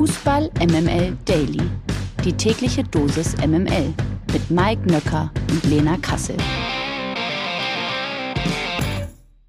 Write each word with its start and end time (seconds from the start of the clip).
Fußball 0.00 0.50
MML 0.58 1.14
Daily. 1.26 1.60
Die 2.24 2.32
tägliche 2.32 2.82
Dosis 2.82 3.36
MML 3.36 3.92
mit 4.32 4.50
Mike 4.50 4.90
Nöcker 4.90 5.30
und 5.50 5.62
Lena 5.64 5.98
Kassel. 5.98 6.38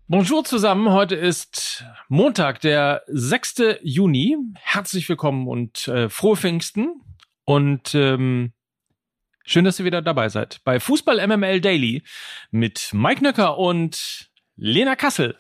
Bonjour 0.10 0.44
zusammen, 0.44 0.90
heute 0.90 1.16
ist 1.16 1.86
Montag, 2.10 2.60
der 2.60 3.02
6. 3.08 3.78
Juni. 3.82 4.36
Herzlich 4.56 5.08
willkommen 5.08 5.48
und 5.48 5.87
äh, 5.87 6.10
frohe 6.10 6.36
Pfingsten. 6.36 7.02
Und 7.46 7.96
ähm, 7.96 8.52
schön, 9.46 9.63
dass 9.63 9.79
ihr 9.79 9.86
wieder 9.86 10.02
dabei 10.02 10.28
seid 10.28 10.60
bei 10.65 10.81
Fußball 10.81 11.26
MML 11.26 11.62
Daily 11.62 12.04
mit 12.49 12.90
Mike 12.92 13.24
Nöcker 13.24 13.58
und 13.58 14.29
Lena 14.58 14.97
Kassel. 14.97 15.38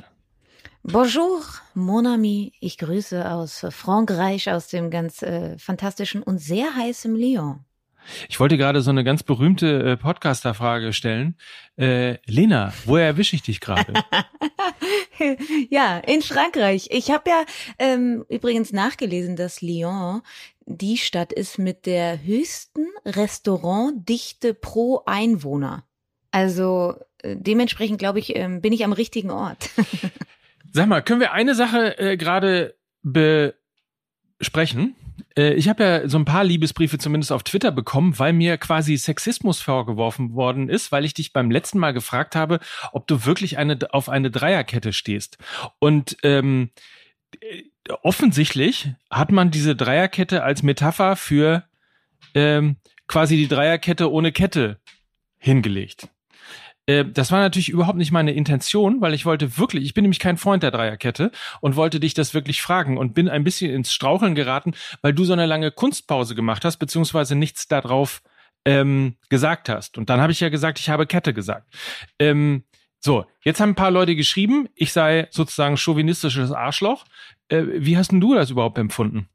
Bonjour, 0.83 1.43
mon 1.75 2.07
ami. 2.07 2.53
Ich 2.59 2.79
grüße 2.79 3.29
aus 3.29 3.63
Frankreich, 3.69 4.49
aus 4.49 4.67
dem 4.67 4.89
ganz 4.89 5.21
äh, 5.21 5.55
fantastischen 5.59 6.23
und 6.23 6.39
sehr 6.39 6.75
heißen 6.75 7.15
Lyon. 7.15 7.59
Ich 8.29 8.39
wollte 8.39 8.57
gerade 8.57 8.81
so 8.81 8.89
eine 8.89 9.03
ganz 9.03 9.21
berühmte 9.21 9.91
äh, 9.91 9.97
Podcaster-Frage 9.97 10.91
stellen. 10.91 11.37
Äh, 11.77 12.17
Lena, 12.25 12.73
woher 12.85 13.05
erwische 13.05 13.35
ich 13.35 13.43
dich 13.43 13.59
gerade? 13.59 13.93
ja, 15.69 15.99
in 15.99 16.23
Frankreich. 16.23 16.87
Ich 16.89 17.11
habe 17.11 17.29
ja 17.29 17.45
ähm, 17.77 18.25
übrigens 18.27 18.73
nachgelesen, 18.73 19.35
dass 19.35 19.61
Lyon 19.61 20.23
die 20.65 20.97
Stadt 20.97 21.31
ist 21.31 21.59
mit 21.59 21.85
der 21.85 22.23
höchsten 22.23 22.87
Restaurantdichte 23.05 24.55
pro 24.55 25.03
Einwohner. 25.05 25.83
Also 26.31 26.95
äh, 27.19 27.35
dementsprechend 27.37 27.99
glaube 27.99 28.17
ich, 28.17 28.35
ähm, 28.35 28.61
bin 28.61 28.73
ich 28.73 28.83
am 28.83 28.93
richtigen 28.93 29.29
Ort. 29.29 29.69
Sag 30.73 30.87
mal, 30.87 31.01
können 31.01 31.19
wir 31.19 31.33
eine 31.33 31.55
Sache 31.55 31.97
äh, 31.99 32.17
gerade 32.17 32.75
besprechen? 33.03 34.95
Äh, 35.37 35.53
ich 35.53 35.69
habe 35.69 35.83
ja 35.83 36.07
so 36.07 36.17
ein 36.17 36.25
paar 36.25 36.43
Liebesbriefe 36.43 36.97
zumindest 36.97 37.31
auf 37.31 37.43
Twitter 37.43 37.71
bekommen, 37.71 38.17
weil 38.19 38.33
mir 38.33 38.57
quasi 38.57 38.97
Sexismus 38.97 39.61
vorgeworfen 39.61 40.33
worden 40.33 40.69
ist, 40.69 40.91
weil 40.91 41.05
ich 41.05 41.13
dich 41.13 41.33
beim 41.33 41.51
letzten 41.51 41.79
Mal 41.79 41.91
gefragt 41.91 42.35
habe, 42.35 42.59
ob 42.91 43.07
du 43.07 43.25
wirklich 43.25 43.57
eine, 43.57 43.77
auf 43.91 44.09
eine 44.09 44.31
Dreierkette 44.31 44.93
stehst. 44.93 45.37
Und 45.79 46.17
ähm, 46.23 46.69
äh, 47.41 47.63
offensichtlich 48.01 48.93
hat 49.09 49.31
man 49.31 49.51
diese 49.51 49.75
Dreierkette 49.75 50.43
als 50.43 50.63
Metapher 50.63 51.15
für 51.15 51.65
ähm, 52.33 52.77
quasi 53.07 53.35
die 53.35 53.47
Dreierkette 53.47 54.11
ohne 54.11 54.31
Kette 54.31 54.79
hingelegt. 55.37 56.07
Äh, 56.91 57.05
das 57.05 57.31
war 57.31 57.39
natürlich 57.39 57.69
überhaupt 57.69 57.97
nicht 57.97 58.11
meine 58.11 58.33
Intention, 58.33 59.01
weil 59.01 59.13
ich 59.13 59.25
wollte 59.25 59.57
wirklich, 59.57 59.85
ich 59.85 59.93
bin 59.93 60.03
nämlich 60.03 60.19
kein 60.19 60.37
Freund 60.37 60.63
der 60.63 60.71
Dreierkette 60.71 61.31
und 61.61 61.75
wollte 61.75 61.99
dich 61.99 62.13
das 62.13 62.33
wirklich 62.33 62.61
fragen 62.61 62.97
und 62.97 63.13
bin 63.13 63.29
ein 63.29 63.43
bisschen 63.43 63.71
ins 63.71 63.93
Straucheln 63.93 64.35
geraten, 64.35 64.73
weil 65.01 65.13
du 65.13 65.23
so 65.23 65.33
eine 65.33 65.45
lange 65.45 65.71
Kunstpause 65.71 66.35
gemacht 66.35 66.65
hast, 66.65 66.77
beziehungsweise 66.77 67.35
nichts 67.35 67.67
darauf 67.67 68.21
ähm, 68.65 69.15
gesagt 69.29 69.69
hast. 69.69 69.97
Und 69.97 70.09
dann 70.09 70.21
habe 70.21 70.31
ich 70.31 70.39
ja 70.39 70.49
gesagt, 70.49 70.79
ich 70.79 70.89
habe 70.89 71.07
Kette 71.07 71.33
gesagt. 71.33 71.73
Ähm, 72.19 72.63
so, 72.99 73.25
jetzt 73.43 73.59
haben 73.59 73.69
ein 73.69 73.75
paar 73.75 73.89
Leute 73.89 74.15
geschrieben, 74.15 74.69
ich 74.75 74.93
sei 74.93 75.27
sozusagen 75.31 75.77
chauvinistisches 75.77 76.51
Arschloch. 76.51 77.05
Äh, 77.47 77.63
wie 77.73 77.97
hast 77.97 78.11
denn 78.11 78.21
du 78.21 78.35
das 78.35 78.51
überhaupt 78.51 78.77
empfunden? 78.77 79.27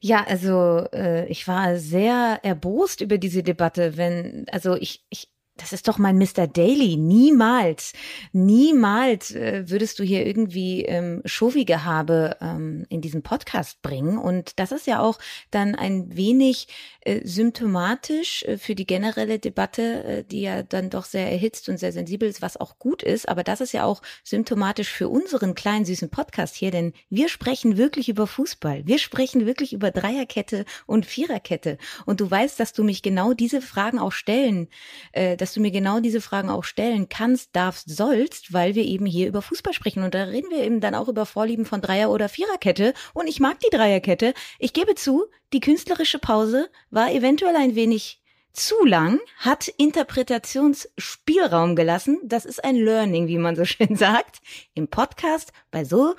Ja, 0.00 0.24
also 0.28 0.86
äh, 0.92 1.26
ich 1.28 1.48
war 1.48 1.76
sehr 1.78 2.38
erbost 2.42 3.00
über 3.00 3.16
diese 3.16 3.42
Debatte, 3.42 3.96
wenn, 3.96 4.44
also 4.52 4.76
ich, 4.76 5.02
ich, 5.08 5.28
das 5.56 5.72
ist 5.72 5.86
doch 5.86 5.98
mein 5.98 6.18
Mr. 6.18 6.48
Daily. 6.48 6.96
Niemals, 6.96 7.92
niemals 8.32 9.30
äh, 9.30 9.64
würdest 9.68 10.00
du 10.00 10.02
hier 10.02 10.26
irgendwie 10.26 10.84
ähm, 10.84 11.22
Shovi-Gehabe 11.24 12.38
ähm, 12.40 12.86
in 12.88 13.00
diesen 13.00 13.22
Podcast 13.22 13.80
bringen. 13.80 14.18
Und 14.18 14.58
das 14.58 14.72
ist 14.72 14.88
ja 14.88 15.00
auch 15.00 15.18
dann 15.52 15.76
ein 15.76 16.16
wenig 16.16 16.66
äh, 17.02 17.20
symptomatisch 17.24 18.42
äh, 18.42 18.58
für 18.58 18.74
die 18.74 18.86
generelle 18.86 19.38
Debatte, 19.38 20.04
äh, 20.04 20.24
die 20.24 20.40
ja 20.40 20.64
dann 20.64 20.90
doch 20.90 21.04
sehr 21.04 21.30
erhitzt 21.30 21.68
und 21.68 21.78
sehr 21.78 21.92
sensibel 21.92 22.28
ist, 22.28 22.42
was 22.42 22.56
auch 22.56 22.80
gut 22.80 23.04
ist. 23.04 23.28
Aber 23.28 23.44
das 23.44 23.60
ist 23.60 23.72
ja 23.72 23.84
auch 23.84 24.02
symptomatisch 24.24 24.88
für 24.88 25.08
unseren 25.08 25.54
kleinen 25.54 25.84
süßen 25.84 26.10
Podcast 26.10 26.56
hier, 26.56 26.72
denn 26.72 26.92
wir 27.10 27.28
sprechen 27.28 27.76
wirklich 27.76 28.08
über 28.08 28.26
Fußball. 28.26 28.86
Wir 28.86 28.98
sprechen 28.98 29.46
wirklich 29.46 29.72
über 29.72 29.92
Dreierkette 29.92 30.64
und 30.86 31.06
Viererkette. 31.06 31.78
Und 32.06 32.20
du 32.20 32.28
weißt, 32.28 32.58
dass 32.58 32.72
du 32.72 32.82
mich 32.82 33.02
genau 33.02 33.34
diese 33.34 33.62
Fragen 33.62 34.00
auch 34.00 34.12
stellen. 34.12 34.68
Äh, 35.12 35.36
dass 35.44 35.52
du 35.52 35.60
mir 35.60 35.70
genau 35.70 36.00
diese 36.00 36.22
Fragen 36.22 36.48
auch 36.48 36.64
stellen 36.64 37.10
kannst, 37.10 37.54
darfst, 37.54 37.94
sollst, 37.94 38.54
weil 38.54 38.74
wir 38.74 38.82
eben 38.82 39.04
hier 39.04 39.28
über 39.28 39.42
Fußball 39.42 39.74
sprechen. 39.74 40.02
Und 40.02 40.14
da 40.14 40.24
reden 40.24 40.48
wir 40.48 40.64
eben 40.64 40.80
dann 40.80 40.94
auch 40.94 41.06
über 41.06 41.26
Vorlieben 41.26 41.66
von 41.66 41.82
Dreier- 41.82 42.08
oder 42.08 42.30
Viererkette. 42.30 42.94
Und 43.12 43.26
ich 43.26 43.40
mag 43.40 43.60
die 43.60 43.68
Dreierkette. 43.68 44.32
Ich 44.58 44.72
gebe 44.72 44.94
zu, 44.94 45.26
die 45.52 45.60
künstlerische 45.60 46.18
Pause 46.18 46.70
war 46.88 47.12
eventuell 47.12 47.56
ein 47.56 47.74
wenig 47.74 48.22
zu 48.54 48.86
lang, 48.86 49.20
hat 49.36 49.68
Interpretationsspielraum 49.68 51.76
gelassen. 51.76 52.20
Das 52.24 52.46
ist 52.46 52.64
ein 52.64 52.76
Learning, 52.76 53.28
wie 53.28 53.36
man 53.36 53.54
so 53.54 53.64
schön 53.66 53.96
sagt. 53.96 54.38
Im 54.72 54.88
Podcast 54.88 55.52
bei 55.70 55.84
so 55.84 56.14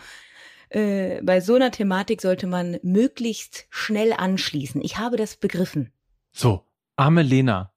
äh, 0.69 1.19
bei 1.23 1.41
so 1.41 1.55
einer 1.55 1.71
Thematik 1.71 2.21
sollte 2.21 2.45
man 2.45 2.77
möglichst 2.83 3.65
schnell 3.71 4.13
anschließen. 4.13 4.81
Ich 4.81 4.99
habe 4.99 5.17
das 5.17 5.35
begriffen. 5.35 5.91
So, 6.31 6.67
arme 6.95 7.23
Lena. 7.23 7.71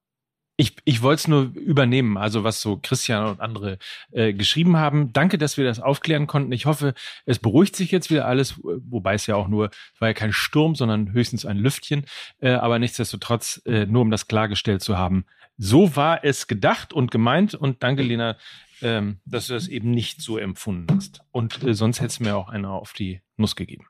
Ich, 0.60 0.74
ich 0.84 1.02
wollte 1.02 1.20
es 1.20 1.28
nur 1.28 1.52
übernehmen, 1.54 2.16
also 2.16 2.42
was 2.42 2.60
so 2.60 2.80
Christian 2.82 3.26
und 3.26 3.40
andere 3.40 3.78
äh, 4.10 4.32
geschrieben 4.32 4.76
haben. 4.76 5.12
Danke, 5.12 5.38
dass 5.38 5.56
wir 5.56 5.64
das 5.64 5.78
aufklären 5.78 6.26
konnten. 6.26 6.50
Ich 6.50 6.66
hoffe, 6.66 6.94
es 7.26 7.38
beruhigt 7.38 7.76
sich 7.76 7.92
jetzt 7.92 8.10
wieder 8.10 8.26
alles, 8.26 8.56
wobei 8.60 9.14
es 9.14 9.28
ja 9.28 9.36
auch 9.36 9.46
nur, 9.46 9.70
war 10.00 10.08
ja 10.08 10.14
kein 10.14 10.32
Sturm, 10.32 10.74
sondern 10.74 11.12
höchstens 11.12 11.46
ein 11.46 11.58
Lüftchen. 11.58 12.06
Äh, 12.40 12.50
aber 12.50 12.80
nichtsdestotrotz, 12.80 13.62
äh, 13.66 13.86
nur 13.86 14.02
um 14.02 14.10
das 14.10 14.26
klargestellt 14.26 14.82
zu 14.82 14.98
haben, 14.98 15.26
so 15.58 15.94
war 15.94 16.24
es 16.24 16.48
gedacht 16.48 16.92
und 16.92 17.12
gemeint. 17.12 17.54
Und 17.54 17.84
danke, 17.84 18.02
Lena, 18.02 18.36
ähm, 18.82 19.20
dass 19.26 19.46
du 19.46 19.54
das 19.54 19.68
eben 19.68 19.92
nicht 19.92 20.22
so 20.22 20.38
empfunden 20.38 20.92
hast. 20.92 21.20
Und 21.30 21.62
äh, 21.62 21.72
sonst 21.72 22.00
hättest 22.00 22.18
du 22.18 22.24
mir 22.24 22.36
auch 22.36 22.48
einer 22.48 22.72
auf 22.72 22.94
die 22.94 23.20
Nuss 23.36 23.54
gegeben. 23.54 23.86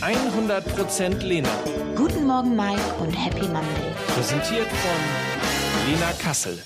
100% 0.00 1.18
Lena. 1.22 1.50
Guten 1.94 2.26
Morgen, 2.26 2.56
Mike, 2.56 2.94
und 3.00 3.12
Happy 3.12 3.46
Monday. 3.48 3.92
Präsentiert 4.14 4.66
von 4.66 5.29
Lena 5.90 6.12
Kassel. 6.12 6.62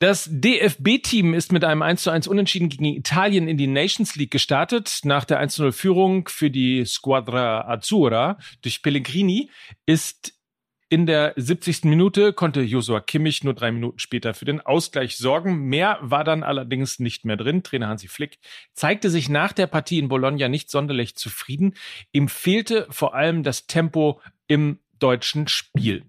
Das 0.00 0.28
DFB-Team 0.28 1.32
ist 1.32 1.52
mit 1.52 1.62
einem 1.62 1.80
1 1.80 2.02
zu 2.02 2.10
1 2.10 2.26
Unentschieden 2.26 2.68
gegen 2.68 2.86
Italien 2.86 3.46
in 3.46 3.56
die 3.56 3.68
Nations 3.68 4.16
League 4.16 4.32
gestartet. 4.32 5.02
Nach 5.04 5.24
der 5.24 5.38
1 5.38 5.54
zu 5.54 5.62
0 5.62 5.70
Führung 5.70 6.26
für 6.26 6.50
die 6.50 6.84
Squadra 6.86 7.68
Azzurra 7.68 8.38
durch 8.62 8.82
Pellegrini 8.82 9.48
ist 9.86 10.34
in 10.88 11.06
der 11.06 11.34
70. 11.36 11.84
Minute 11.84 12.32
konnte 12.32 12.62
Josua 12.62 12.98
Kimmich 13.00 13.44
nur 13.44 13.54
drei 13.54 13.70
Minuten 13.70 14.00
später 14.00 14.34
für 14.34 14.44
den 14.44 14.60
Ausgleich 14.60 15.16
sorgen. 15.16 15.68
Mehr 15.68 15.98
war 16.00 16.24
dann 16.24 16.42
allerdings 16.42 16.98
nicht 16.98 17.24
mehr 17.24 17.36
drin. 17.36 17.62
Trainer 17.62 17.86
Hansi 17.86 18.08
Flick 18.08 18.40
zeigte 18.72 19.08
sich 19.08 19.28
nach 19.28 19.52
der 19.52 19.68
Partie 19.68 20.00
in 20.00 20.08
Bologna 20.08 20.48
nicht 20.48 20.68
sonderlich 20.68 21.14
zufrieden. 21.14 21.74
Ihm 22.10 22.26
fehlte 22.26 22.88
vor 22.90 23.14
allem 23.14 23.44
das 23.44 23.68
Tempo 23.68 24.20
im 24.48 24.80
deutschen 24.98 25.46
Spiel. 25.46 26.04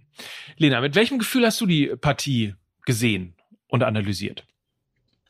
Lena, 0.57 0.81
mit 0.81 0.95
welchem 0.95 1.19
Gefühl 1.19 1.45
hast 1.45 1.59
du 1.61 1.65
die 1.65 1.87
Partie 1.95 2.55
gesehen 2.85 3.35
und 3.67 3.83
analysiert? 3.83 4.45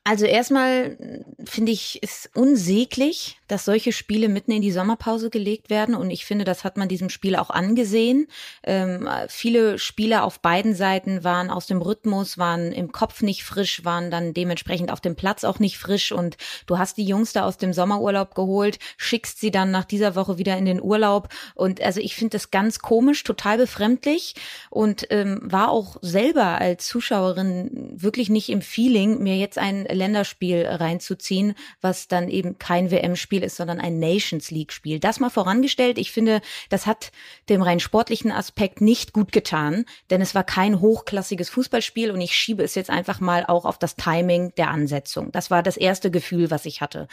Also 0.07 0.27
erstmal 0.27 0.97
finde 1.43 1.71
ich 1.71 1.97
es 2.03 2.29
unsäglich, 2.35 3.39
dass 3.47 3.65
solche 3.65 3.91
Spiele 3.91 4.29
mitten 4.29 4.51
in 4.51 4.61
die 4.61 4.71
Sommerpause 4.71 5.31
gelegt 5.31 5.71
werden. 5.71 5.95
Und 5.95 6.11
ich 6.11 6.25
finde, 6.25 6.45
das 6.45 6.63
hat 6.63 6.77
man 6.77 6.87
diesem 6.87 7.09
Spiel 7.09 7.35
auch 7.35 7.49
angesehen. 7.49 8.27
Ähm, 8.63 9.09
viele 9.29 9.79
Spieler 9.79 10.23
auf 10.23 10.41
beiden 10.41 10.75
Seiten 10.75 11.23
waren 11.23 11.49
aus 11.49 11.65
dem 11.65 11.81
Rhythmus, 11.81 12.37
waren 12.37 12.71
im 12.71 12.91
Kopf 12.91 13.23
nicht 13.23 13.43
frisch, 13.43 13.83
waren 13.83 14.11
dann 14.11 14.35
dementsprechend 14.35 14.91
auf 14.91 15.01
dem 15.01 15.15
Platz 15.15 15.43
auch 15.43 15.57
nicht 15.57 15.79
frisch. 15.79 16.11
Und 16.11 16.37
du 16.67 16.77
hast 16.77 16.97
die 16.97 17.05
Jungs 17.05 17.33
da 17.33 17.43
aus 17.43 17.57
dem 17.57 17.73
Sommerurlaub 17.73 18.35
geholt, 18.35 18.77
schickst 18.97 19.39
sie 19.39 19.49
dann 19.49 19.71
nach 19.71 19.85
dieser 19.85 20.15
Woche 20.15 20.37
wieder 20.37 20.55
in 20.55 20.65
den 20.65 20.83
Urlaub. 20.83 21.29
Und 21.55 21.81
also 21.81 21.99
ich 21.99 22.15
finde 22.15 22.33
das 22.33 22.51
ganz 22.51 22.77
komisch, 22.77 23.23
total 23.23 23.57
befremdlich 23.57 24.35
und 24.69 25.07
ähm, 25.09 25.39
war 25.41 25.69
auch 25.69 25.97
selber 26.03 26.59
als 26.59 26.85
Zuschauerin 26.85 27.91
wirklich 27.95 28.29
nicht 28.29 28.49
im 28.49 28.61
Feeling, 28.61 29.23
mir 29.23 29.37
jetzt 29.37 29.57
ein 29.57 29.94
Länderspiel 29.95 30.65
reinzuziehen, 30.67 31.55
was 31.81 32.07
dann 32.07 32.29
eben 32.29 32.57
kein 32.59 32.91
WM-Spiel 32.91 33.43
ist, 33.43 33.55
sondern 33.55 33.79
ein 33.79 33.99
Nations 33.99 34.51
League-Spiel. 34.51 34.99
Das 34.99 35.19
mal 35.19 35.29
vorangestellt. 35.29 35.97
Ich 35.97 36.11
finde, 36.11 36.41
das 36.69 36.85
hat 36.85 37.11
dem 37.49 37.61
rein 37.61 37.79
sportlichen 37.79 38.31
Aspekt 38.31 38.81
nicht 38.81 39.13
gut 39.13 39.31
getan, 39.31 39.85
denn 40.09 40.21
es 40.21 40.35
war 40.35 40.43
kein 40.43 40.79
hochklassiges 40.79 41.49
Fußballspiel 41.49 42.11
und 42.11 42.21
ich 42.21 42.35
schiebe 42.35 42.63
es 42.63 42.75
jetzt 42.75 42.89
einfach 42.89 43.19
mal 43.19 43.45
auch 43.45 43.65
auf 43.65 43.79
das 43.79 43.95
Timing 43.95 44.53
der 44.57 44.69
Ansetzung. 44.69 45.31
Das 45.31 45.49
war 45.49 45.63
das 45.63 45.77
erste 45.77 46.11
Gefühl, 46.11 46.51
was 46.51 46.65
ich 46.65 46.81
hatte. 46.81 47.07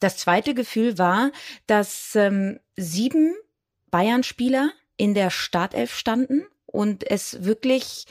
Das 0.00 0.18
zweite 0.18 0.54
Gefühl 0.54 0.98
war, 0.98 1.30
dass 1.66 2.14
ähm, 2.14 2.60
sieben 2.76 3.34
Bayern-Spieler 3.90 4.70
in 4.96 5.14
der 5.14 5.30
Startelf 5.30 5.96
standen 5.96 6.46
und 6.66 7.08
es 7.08 7.44
wirklich 7.44 8.06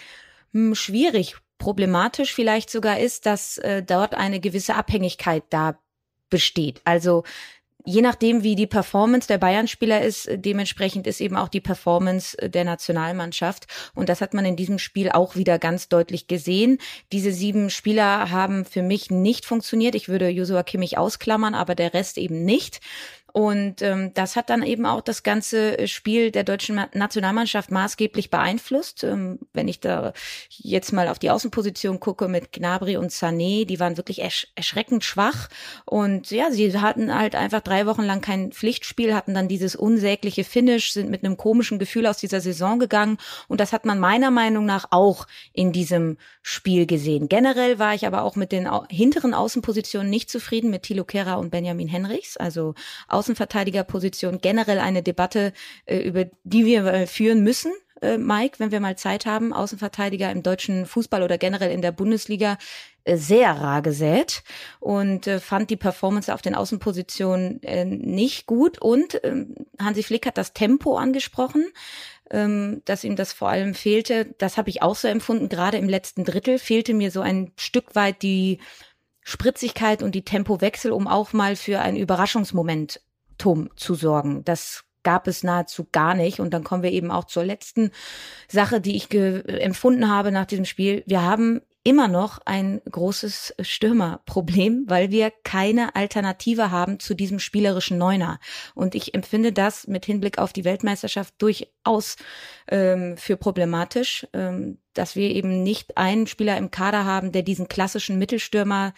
hm, 0.51 0.75
schwierig 0.75 1.37
problematisch 1.57 2.33
vielleicht 2.33 2.69
sogar 2.69 2.99
ist, 2.99 3.25
dass 3.25 3.57
äh, 3.57 3.83
dort 3.83 4.15
eine 4.15 4.39
gewisse 4.39 4.75
Abhängigkeit 4.75 5.43
da 5.49 5.79
besteht. 6.29 6.81
Also 6.83 7.23
je 7.85 8.01
nachdem, 8.01 8.43
wie 8.43 8.55
die 8.55 8.67
Performance 8.67 9.27
der 9.27 9.37
Bayern-Spieler 9.37 10.01
ist, 10.01 10.27
dementsprechend 10.31 11.07
ist 11.07 11.21
eben 11.21 11.37
auch 11.37 11.47
die 11.47 11.61
Performance 11.61 12.35
der 12.37 12.63
Nationalmannschaft. 12.63 13.67
Und 13.93 14.09
das 14.09 14.21
hat 14.21 14.33
man 14.33 14.45
in 14.45 14.55
diesem 14.55 14.79
Spiel 14.79 15.09
auch 15.11 15.35
wieder 15.35 15.59
ganz 15.59 15.87
deutlich 15.87 16.27
gesehen. 16.27 16.79
Diese 17.11 17.31
sieben 17.31 17.69
Spieler 17.69 18.31
haben 18.31 18.65
für 18.65 18.81
mich 18.81 19.11
nicht 19.11 19.45
funktioniert. 19.45 19.95
Ich 19.95 20.09
würde 20.09 20.29
Joshua 20.29 20.63
Kimmich 20.63 20.97
ausklammern, 20.97 21.53
aber 21.53 21.75
der 21.75 21.93
Rest 21.93 22.17
eben 22.17 22.43
nicht. 22.43 22.79
Und 23.35 23.81
ähm, 23.81 24.13
das 24.13 24.37
hat 24.37 24.49
dann 24.49 24.63
eben 24.63 24.85
auch 24.85 25.01
das 25.01 25.21
ganze 25.21 25.89
Spiel 25.89 26.31
der 26.31 26.45
deutschen 26.45 26.79
Nationalmannschaft 26.93 27.69
maßgeblich 27.69 28.29
beeinflusst. 28.29 29.03
Ähm, 29.03 29.39
wenn 29.51 29.67
ich 29.67 29.81
da 29.81 30.13
jetzt 30.47 30.93
mal 30.93 31.09
auf 31.09 31.19
die 31.19 31.29
Außenposition 31.29 31.99
gucke 31.99 32.29
mit 32.29 32.53
Gnabry 32.53 32.95
und 32.95 33.11
Sané, 33.11 33.65
die 33.65 33.77
waren 33.81 33.97
wirklich 33.97 34.21
ersch 34.21 34.47
erschreckend 34.55 35.03
schwach. 35.03 35.49
Und 35.83 36.31
ja, 36.31 36.49
sie 36.49 36.79
hatten 36.79 37.13
halt 37.13 37.35
einfach 37.35 37.59
drei 37.59 37.85
Wochen 37.85 38.03
lang 38.03 38.21
kein 38.21 38.53
Pflichtspiel, 38.53 39.13
hatten 39.13 39.33
dann 39.33 39.49
dieses 39.49 39.75
unsägliche 39.75 40.45
Finish, 40.45 40.93
sind 40.93 41.09
mit 41.09 41.25
einem 41.25 41.35
komischen 41.35 41.77
Gefühl 41.77 42.07
aus 42.07 42.19
dieser 42.19 42.39
Saison 42.39 42.79
gegangen. 42.79 43.17
Und 43.49 43.59
das 43.59 43.73
hat 43.73 43.83
man 43.83 43.99
meiner 43.99 44.31
Meinung 44.31 44.65
nach 44.65 44.85
auch 44.91 45.27
in 45.51 45.73
diesem 45.73 46.17
Spiel 46.41 46.85
gesehen. 46.85 47.27
Generell 47.27 47.79
war 47.79 47.95
ich 47.95 48.07
aber 48.07 48.23
auch 48.23 48.37
mit 48.37 48.53
den 48.53 48.69
hinteren 48.89 49.33
Außenpositionen 49.33 50.09
nicht 50.09 50.29
zufrieden 50.29 50.69
mit 50.69 50.83
Thilo 50.83 51.03
Kehrer 51.03 51.37
und 51.37 51.49
Benjamin 51.49 51.89
Henrichs. 51.89 52.37
Also 52.37 52.75
Außenverteidigerposition 53.25 54.39
generell 54.39 54.79
eine 54.79 55.01
Debatte, 55.01 55.51
äh, 55.85 55.97
über 55.97 56.25
die 56.43 56.65
wir 56.65 56.85
äh, 56.85 57.07
führen 57.07 57.43
müssen. 57.43 57.71
Äh, 58.01 58.19
Mike, 58.19 58.59
wenn 58.59 58.71
wir 58.71 58.79
mal 58.79 58.97
Zeit 58.97 59.25
haben, 59.25 59.51
Außenverteidiger 59.51 60.31
im 60.31 60.43
deutschen 60.43 60.85
Fußball 60.85 61.23
oder 61.23 61.39
generell 61.39 61.71
in 61.71 61.81
der 61.81 61.91
Bundesliga 61.91 62.57
äh, 63.03 63.17
sehr 63.17 63.51
rar 63.51 63.81
gesät 63.81 64.43
und 64.79 65.25
fand 65.25 65.71
die 65.71 65.75
Performance 65.75 66.31
auf 66.31 66.43
den 66.43 66.53
Außenpositionen 66.53 67.61
nicht 67.99 68.45
gut. 68.45 68.79
Und 68.79 69.23
äh, 69.23 69.45
Hansi 69.79 70.03
Flick 70.03 70.27
hat 70.27 70.37
das 70.37 70.53
Tempo 70.53 70.97
angesprochen 70.97 71.65
ähm, 72.31 72.81
dass 72.85 73.03
ihm 73.03 73.15
das 73.15 73.33
vor 73.33 73.49
allem 73.49 73.75
fehlte. 73.75 74.33
Das 74.39 74.57
habe 74.57 74.71
ich 74.71 74.81
auch 74.81 74.95
so 74.95 75.07
empfunden. 75.07 75.47
Gerade 75.47 75.77
im 75.77 75.87
letzten 75.87 76.23
Drittel 76.23 76.57
fehlte 76.57 76.95
mir 76.95 77.11
so 77.11 77.21
ein 77.21 77.51
Stück 77.55 77.93
weit 77.93 78.23
die 78.23 78.59
Spritzigkeit 79.27 80.03
und 80.03 80.13
die 80.13 80.23
Tempowechsel, 80.23 80.91
um 80.91 81.07
auch 81.07 81.33
mal 81.33 81.55
für 81.55 81.79
ein 81.79 81.95
Überraschungsmomentum 83.35 83.69
zu 83.75 83.95
sorgen. 83.95 84.43
Das 84.43 84.83
gab 85.03 85.27
es 85.27 85.43
nahezu 85.43 85.87
gar 85.91 86.15
nicht. 86.15 86.39
Und 86.39 86.53
dann 86.53 86.63
kommen 86.63 86.83
wir 86.83 86.91
eben 86.91 87.11
auch 87.11 87.25
zur 87.25 87.43
letzten 87.43 87.91
Sache, 88.47 88.81
die 88.81 88.95
ich 88.95 89.13
empfunden 89.13 90.09
habe 90.09 90.31
nach 90.31 90.45
diesem 90.45 90.65
Spiel. 90.65 91.03
Wir 91.05 91.21
haben 91.21 91.61
immer 91.83 92.07
noch 92.07 92.39
ein 92.45 92.81
großes 92.89 93.53
Stürmerproblem, 93.61 94.85
weil 94.87 95.11
wir 95.11 95.31
keine 95.43 95.95
Alternative 95.95 96.71
haben 96.71 96.99
zu 96.99 97.13
diesem 97.13 97.37
spielerischen 97.37 97.99
Neuner. 97.99 98.39
Und 98.73 98.95
ich 98.95 99.13
empfinde 99.13 99.53
das 99.53 99.85
mit 99.85 100.03
Hinblick 100.03 100.39
auf 100.39 100.51
die 100.51 100.65
Weltmeisterschaft 100.65 101.35
durchaus 101.37 102.15
ähm, 102.67 103.17
für 103.17 103.37
problematisch, 103.37 104.25
ähm, 104.33 104.79
dass 104.95 105.15
wir 105.15 105.29
eben 105.29 105.61
nicht 105.61 105.95
einen 105.95 106.25
Spieler 106.25 106.57
im 106.57 106.71
Kader 106.71 107.05
haben, 107.05 107.31
der 107.31 107.43
diesen 107.43 107.67
klassischen 107.67 108.17
Mittelstürmer 108.17 108.95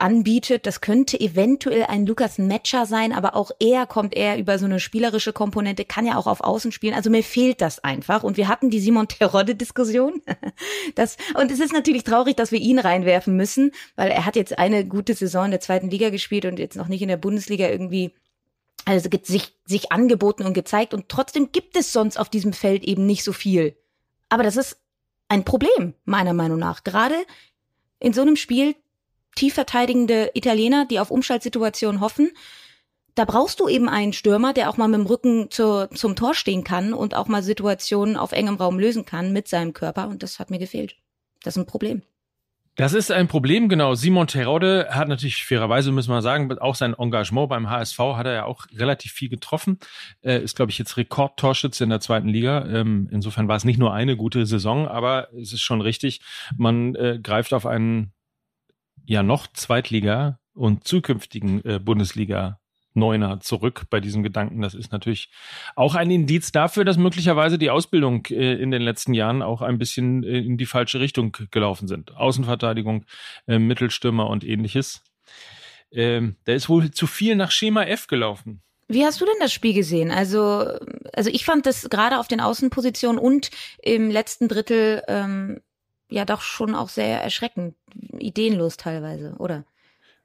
anbietet. 0.00 0.66
Das 0.66 0.80
könnte 0.80 1.18
eventuell 1.20 1.84
ein 1.84 2.06
Lukas 2.06 2.38
Metscher 2.38 2.86
sein, 2.86 3.12
aber 3.12 3.36
auch 3.36 3.50
er 3.58 3.86
kommt 3.86 4.16
eher 4.16 4.38
über 4.38 4.58
so 4.58 4.64
eine 4.64 4.80
spielerische 4.80 5.32
Komponente, 5.32 5.84
kann 5.84 6.06
ja 6.06 6.16
auch 6.16 6.26
auf 6.26 6.40
Außen 6.40 6.72
spielen. 6.72 6.94
Also 6.94 7.10
mir 7.10 7.22
fehlt 7.22 7.60
das 7.60 7.82
einfach. 7.82 8.22
Und 8.22 8.36
wir 8.36 8.48
hatten 8.48 8.70
die 8.70 8.80
Simon 8.80 9.08
Terodde-Diskussion. 9.08 10.22
Das, 10.94 11.16
und 11.38 11.50
es 11.50 11.60
ist 11.60 11.72
natürlich 11.72 12.04
traurig, 12.04 12.36
dass 12.36 12.52
wir 12.52 12.58
ihn 12.58 12.78
reinwerfen 12.78 13.36
müssen, 13.36 13.72
weil 13.96 14.10
er 14.10 14.26
hat 14.26 14.36
jetzt 14.36 14.58
eine 14.58 14.84
gute 14.84 15.14
Saison 15.14 15.46
in 15.46 15.50
der 15.52 15.60
zweiten 15.60 15.88
Liga 15.88 16.10
gespielt 16.10 16.44
und 16.44 16.58
jetzt 16.58 16.76
noch 16.76 16.88
nicht 16.88 17.02
in 17.02 17.08
der 17.08 17.16
Bundesliga 17.16 17.68
irgendwie 17.68 18.12
also 18.84 19.08
sich, 19.22 19.56
sich 19.66 19.92
angeboten 19.92 20.44
und 20.44 20.54
gezeigt. 20.54 20.94
Und 20.94 21.08
trotzdem 21.08 21.52
gibt 21.52 21.76
es 21.76 21.92
sonst 21.92 22.18
auf 22.18 22.28
diesem 22.28 22.52
Feld 22.52 22.84
eben 22.84 23.06
nicht 23.06 23.24
so 23.24 23.32
viel. 23.32 23.76
Aber 24.28 24.42
das 24.42 24.56
ist 24.56 24.78
ein 25.28 25.44
Problem, 25.44 25.94
meiner 26.04 26.34
Meinung 26.34 26.58
nach. 26.58 26.82
Gerade 26.84 27.14
in 27.98 28.12
so 28.12 28.22
einem 28.22 28.36
Spiel 28.36 28.74
tief 29.34 29.54
verteidigende 29.54 30.30
Italiener, 30.34 30.86
die 30.86 31.00
auf 31.00 31.10
Umschaltsituationen 31.10 32.00
hoffen. 32.00 32.30
Da 33.14 33.24
brauchst 33.24 33.60
du 33.60 33.68
eben 33.68 33.88
einen 33.88 34.12
Stürmer, 34.12 34.52
der 34.52 34.70
auch 34.70 34.76
mal 34.76 34.88
mit 34.88 35.00
dem 35.00 35.06
Rücken 35.06 35.50
zur, 35.50 35.90
zum 35.90 36.16
Tor 36.16 36.34
stehen 36.34 36.64
kann 36.64 36.92
und 36.92 37.14
auch 37.14 37.28
mal 37.28 37.42
Situationen 37.42 38.16
auf 38.16 38.32
engem 38.32 38.56
Raum 38.56 38.78
lösen 38.78 39.04
kann 39.04 39.32
mit 39.32 39.48
seinem 39.48 39.72
Körper. 39.72 40.08
Und 40.08 40.22
das 40.22 40.38
hat 40.38 40.50
mir 40.50 40.58
gefehlt. 40.58 40.96
Das 41.42 41.56
ist 41.56 41.62
ein 41.62 41.66
Problem. 41.66 42.02
Das 42.76 42.94
ist 42.94 43.10
ein 43.10 43.28
Problem, 43.28 43.68
genau. 43.68 43.94
Simon 43.94 44.26
Terode 44.26 44.88
hat 44.90 45.08
natürlich 45.08 45.44
fairerweise, 45.44 45.92
müssen 45.92 46.10
wir 46.10 46.22
sagen, 46.22 46.56
auch 46.60 46.76
sein 46.76 46.94
Engagement 46.94 47.48
beim 47.50 47.68
HSV 47.68 47.98
hat 47.98 48.26
er 48.26 48.32
ja 48.32 48.44
auch 48.44 48.66
relativ 48.74 49.12
viel 49.12 49.28
getroffen. 49.28 49.78
Ist, 50.22 50.56
glaube 50.56 50.70
ich, 50.70 50.78
jetzt 50.78 50.96
Rekordtorschütze 50.96 51.84
in 51.84 51.90
der 51.90 52.00
zweiten 52.00 52.28
Liga. 52.28 52.64
Ähm, 52.66 53.08
insofern 53.10 53.48
war 53.48 53.56
es 53.56 53.64
nicht 53.64 53.78
nur 53.78 53.92
eine 53.92 54.16
gute 54.16 54.46
Saison, 54.46 54.88
aber 54.88 55.28
es 55.34 55.52
ist 55.52 55.60
schon 55.60 55.80
richtig, 55.80 56.20
man 56.56 56.94
äh, 56.94 57.18
greift 57.22 57.52
auf 57.52 57.66
einen 57.66 58.12
ja 59.04 59.22
noch 59.22 59.46
Zweitliga 59.52 60.38
und 60.54 60.86
zukünftigen 60.86 61.64
äh, 61.64 61.78
Bundesliga 61.78 62.60
Neuner 62.94 63.40
zurück 63.40 63.84
bei 63.88 64.00
diesem 64.00 64.22
Gedanken. 64.22 64.62
Das 64.62 64.74
ist 64.74 64.92
natürlich 64.92 65.30
auch 65.76 65.94
ein 65.94 66.10
Indiz 66.10 66.50
dafür, 66.52 66.84
dass 66.84 66.96
möglicherweise 66.96 67.58
die 67.58 67.70
Ausbildung 67.70 68.26
äh, 68.26 68.54
in 68.54 68.70
den 68.70 68.82
letzten 68.82 69.14
Jahren 69.14 69.42
auch 69.42 69.62
ein 69.62 69.78
bisschen 69.78 70.24
äh, 70.24 70.38
in 70.38 70.58
die 70.58 70.66
falsche 70.66 71.00
Richtung 71.00 71.36
gelaufen 71.50 71.86
sind. 71.86 72.16
Außenverteidigung, 72.16 73.04
äh, 73.46 73.58
Mittelstürmer 73.58 74.28
und 74.28 74.44
ähnliches. 74.44 75.02
Ähm, 75.92 76.36
da 76.44 76.52
ist 76.52 76.68
wohl 76.68 76.90
zu 76.90 77.06
viel 77.06 77.36
nach 77.36 77.50
Schema 77.50 77.84
F 77.84 78.06
gelaufen. 78.06 78.62
Wie 78.88 79.04
hast 79.04 79.20
du 79.20 79.24
denn 79.24 79.36
das 79.38 79.52
Spiel 79.52 79.72
gesehen? 79.72 80.10
Also, 80.10 80.66
also 81.12 81.30
ich 81.30 81.44
fand 81.44 81.66
das 81.66 81.88
gerade 81.90 82.18
auf 82.18 82.26
den 82.26 82.40
Außenpositionen 82.40 83.20
und 83.20 83.50
im 83.82 84.10
letzten 84.10 84.48
Drittel 84.48 85.02
ähm, 85.06 85.60
ja 86.10 86.24
doch 86.24 86.42
schon 86.42 86.74
auch 86.74 86.88
sehr 86.88 87.22
erschreckend, 87.22 87.74
ideenlos 88.18 88.76
teilweise, 88.76 89.34
oder? 89.38 89.64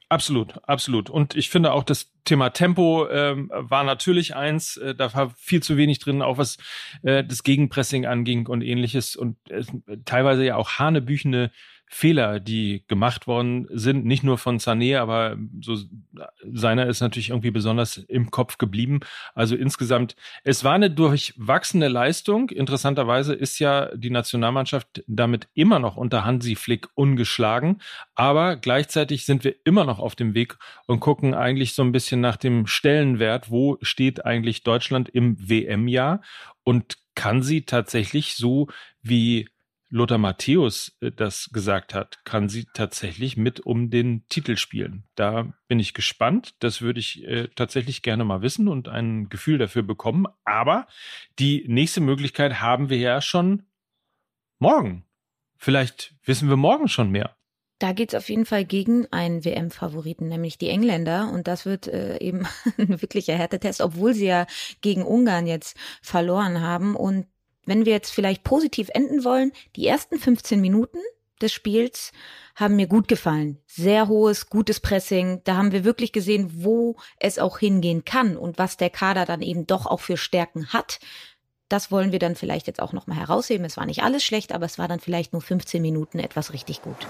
Absolut, 0.08 0.54
absolut. 0.68 1.10
Und 1.10 1.36
ich 1.36 1.50
finde 1.50 1.74
auch 1.74 1.84
das 1.84 2.12
Thema 2.26 2.52
Tempo 2.52 3.08
ähm, 3.10 3.52
war 3.54 3.84
natürlich 3.84 4.36
eins, 4.36 4.78
äh, 4.78 4.94
da 4.94 5.12
war 5.16 5.32
viel 5.32 5.64
zu 5.64 5.78
wenig 5.78 5.98
drin, 5.98 6.22
auch 6.22 6.38
was 6.38 6.58
äh, 7.02 7.24
das 7.24 7.42
Gegenpressing 7.42 8.06
anging 8.06 8.46
und 8.48 8.62
ähnliches 8.62 9.16
und 9.16 9.38
äh, 9.50 9.64
teilweise 10.06 10.46
ja 10.46 10.58
auch 10.58 10.78
hanebüchene 10.78 11.52
Fehler, 11.88 12.40
die 12.40 12.84
gemacht 12.88 13.28
worden 13.28 13.68
sind, 13.70 14.06
nicht 14.06 14.24
nur 14.24 14.38
von 14.38 14.60
Sané, 14.60 15.00
aber 15.00 15.38
so 15.62 15.78
seiner 16.52 16.88
ist 16.88 17.02
natürlich 17.02 17.30
irgendwie 17.30 17.52
besonders 17.52 17.98
im 17.98 18.32
Kopf 18.32 18.58
geblieben. 18.58 19.02
Also 19.34 19.56
insgesamt, 19.56 20.16
es 20.44 20.64
war 20.64 20.74
eine 20.74 20.90
durchwachsene 20.90 21.88
Leistung. 21.88 22.50
Interessanterweise 22.50 23.33
ist 23.33 23.59
ja 23.59 23.95
die 23.95 24.09
Nationalmannschaft 24.09 25.04
damit 25.07 25.48
immer 25.54 25.80
noch 25.80 25.95
unter 25.95 26.26
Hansi 26.26 26.56
Flick 26.56 26.88
ungeschlagen, 26.95 27.81
aber 28.16 28.56
gleichzeitig 28.56 29.26
sind 29.26 29.44
wir 29.44 29.56
immer 29.64 29.86
noch 29.86 30.00
auf 30.00 30.16
dem 30.16 30.33
Weg 30.33 30.57
und 30.88 31.00
gucken 31.00 31.33
eigentlich 31.33 31.76
so 31.76 31.83
ein 31.83 31.92
bisschen 31.92 32.19
nach 32.19 32.38
dem 32.38 32.66
Stellenwert, 32.68 33.52
wo 33.52 33.78
steht 33.81 34.26
eigentlich 34.26 34.64
Deutschland 34.64 35.09
im 35.09 35.38
WM-Jahr 35.50 36.21
und 36.64 36.98
kann 37.16 37.44
sie 37.44 37.62
tatsächlich 37.62 38.36
so 38.36 38.68
wie 39.02 39.48
Lothar 39.89 40.18
Matthäus 40.18 40.97
äh, 41.01 41.11
das 41.11 41.49
gesagt 41.51 41.94
hat, 41.94 42.23
kann 42.25 42.49
sie 42.49 42.65
tatsächlich 42.73 43.37
mit 43.37 43.59
um 43.59 43.89
den 43.89 44.25
Titel 44.27 44.57
spielen. 44.57 45.06
Da 45.15 45.54
bin 45.68 45.80
ich 45.80 45.94
gespannt. 45.94 46.56
Das 46.59 46.81
würde 46.81 46.99
ich 46.99 47.23
äh, 47.23 47.47
tatsächlich 47.56 48.01
gerne 48.01 48.25
mal 48.25 48.42
wissen 48.42 48.68
und 48.68 48.87
ein 48.87 49.30
Gefühl 49.30 49.57
dafür 49.57 49.83
bekommen. 49.83 50.25
Aber 50.44 50.87
die 51.39 51.65
nächste 51.68 52.01
Möglichkeit 52.01 52.61
haben 52.61 52.89
wir 52.89 52.97
ja 52.97 53.21
schon 53.21 53.63
morgen. 54.59 55.06
Vielleicht 55.57 56.15
wissen 56.23 56.49
wir 56.49 56.57
morgen 56.57 56.87
schon 56.87 57.09
mehr. 57.11 57.35
Da 57.80 57.92
geht's 57.92 58.15
auf 58.15 58.30
jeden 58.30 58.45
Fall 58.45 58.63
gegen 58.63 59.06
einen 59.11 59.44
WM-Favoriten, 59.44 60.30
nämlich 60.30 60.57
die 60.57 60.69
Engländer. 60.69 61.30
Und 61.33 61.47
das 61.47 61.65
wird 61.65 61.87
äh, 61.87 62.18
eben 62.19 62.47
ein 62.77 63.01
wirklicher 63.01 63.35
Härtetest, 63.35 63.81
obwohl 63.81 64.13
sie 64.13 64.27
ja 64.27 64.47
gegen 64.81 65.04
Ungarn 65.04 65.45
jetzt 65.45 65.77
verloren 66.01 66.61
haben. 66.61 66.95
Und 66.95 67.27
wenn 67.66 67.86
wir 67.86 67.94
jetzt 67.94 68.12
vielleicht 68.12 68.44
positiv 68.44 68.90
enden 68.94 69.24
wollen, 69.24 69.52
die 69.76 69.88
ersten 69.88 70.18
15 70.19 70.62
Minuten 70.62 71.00
des 71.42 71.52
Spiels 71.52 72.12
haben 72.56 72.76
mir 72.76 72.88
gut 72.88 73.07
gefallen. 73.07 73.60
Sehr 73.68 74.07
hohes, 74.07 74.50
gutes 74.50 74.80
Pressing. 74.80 75.42
Da 75.44 75.57
haben 75.57 75.72
wir 75.72 75.84
wirklich 75.84 76.12
gesehen, 76.12 76.64
wo 76.64 76.95
es 77.19 77.40
auch 77.40 77.60
hingehen 77.60 78.06
kann 78.06 78.38
und 78.38 78.57
was 78.57 78.78
der 78.78 78.90
Kader 78.90 79.26
dann 79.26 79.42
eben 79.42 79.68
doch 79.68 79.86
auch 79.86 80.00
für 80.00 80.18
Stärken 80.18 80.68
hat. 80.68 81.00
Das 81.68 81.92
wollen 81.92 82.12
wir 82.12 82.19
dann 82.19 82.36
vielleicht 82.36 82.68
jetzt 82.68 82.81
auch 82.81 82.94
nochmal 82.94 83.18
herausheben. 83.18 83.66
Es 83.66 83.76
war 83.76 83.86
nicht 83.86 84.04
alles 84.04 84.24
schlecht, 84.24 84.54
aber 84.54 84.66
es 84.66 84.78
war 84.78 84.88
dann 84.88 85.00
vielleicht 85.00 85.34
nur 85.34 85.42
15 85.42 85.81
Minuten 85.81 86.19
etwas 86.19 86.54
richtig 86.54 86.81
gut. 86.81 87.07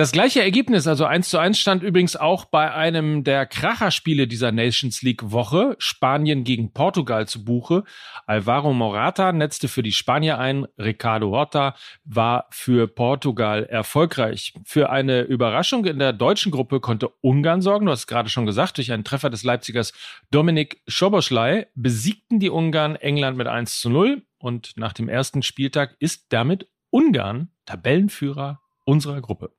Das 0.00 0.12
gleiche 0.12 0.40
Ergebnis, 0.40 0.86
also 0.86 1.04
1 1.04 1.28
zu 1.28 1.36
1, 1.36 1.58
stand 1.58 1.82
übrigens 1.82 2.16
auch 2.16 2.46
bei 2.46 2.72
einem 2.72 3.22
der 3.22 3.44
Kracherspiele 3.44 4.26
dieser 4.26 4.50
Nations 4.50 5.02
League 5.02 5.30
Woche. 5.30 5.76
Spanien 5.76 6.42
gegen 6.42 6.72
Portugal 6.72 7.28
zu 7.28 7.44
Buche. 7.44 7.84
Alvaro 8.26 8.72
Morata 8.72 9.30
netzte 9.32 9.68
für 9.68 9.82
die 9.82 9.92
Spanier 9.92 10.38
ein. 10.38 10.66
Ricardo 10.78 11.32
Horta 11.32 11.76
war 12.04 12.46
für 12.50 12.88
Portugal 12.88 13.64
erfolgreich. 13.64 14.54
Für 14.64 14.88
eine 14.88 15.20
Überraschung 15.20 15.84
in 15.84 15.98
der 15.98 16.14
deutschen 16.14 16.50
Gruppe 16.50 16.80
konnte 16.80 17.10
Ungarn 17.20 17.60
sorgen. 17.60 17.84
Du 17.84 17.92
hast 17.92 18.00
es 18.00 18.06
gerade 18.06 18.30
schon 18.30 18.46
gesagt, 18.46 18.78
durch 18.78 18.92
einen 18.92 19.04
Treffer 19.04 19.28
des 19.28 19.44
Leipzigers 19.44 19.92
Dominik 20.30 20.80
Schoboschlei 20.88 21.66
besiegten 21.74 22.40
die 22.40 22.48
Ungarn 22.48 22.96
England 22.96 23.36
mit 23.36 23.48
1 23.48 23.82
zu 23.82 23.90
0. 23.90 24.22
Und 24.38 24.72
nach 24.78 24.94
dem 24.94 25.10
ersten 25.10 25.42
Spieltag 25.42 25.94
ist 25.98 26.24
damit 26.30 26.70
Ungarn 26.88 27.50
Tabellenführer 27.66 28.62
unserer 28.90 29.20
Gruppe. 29.20 29.52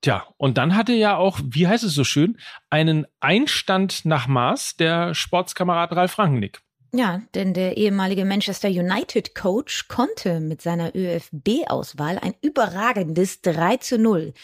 Tja, 0.00 0.26
und 0.36 0.58
dann 0.58 0.74
hatte 0.74 0.92
ja 0.92 1.16
auch, 1.16 1.38
wie 1.44 1.68
heißt 1.68 1.84
es 1.84 1.94
so 1.94 2.04
schön, 2.04 2.38
einen 2.70 3.06
Einstand 3.20 4.04
nach 4.04 4.26
Maß 4.26 4.76
der 4.76 5.14
Sportskamerad 5.14 5.92
Ralf 5.92 6.12
Frankennick. 6.12 6.60
Ja, 6.94 7.22
denn 7.34 7.54
der 7.54 7.76
ehemalige 7.76 8.24
Manchester 8.24 8.68
United 8.68 9.34
Coach 9.34 9.88
konnte 9.88 10.40
mit 10.40 10.60
seiner 10.60 10.94
ÖFB-Auswahl 10.94 12.18
ein 12.18 12.34
überragendes 12.42 13.40
3 13.42 13.76
zu 13.78 13.98
0 13.98 14.34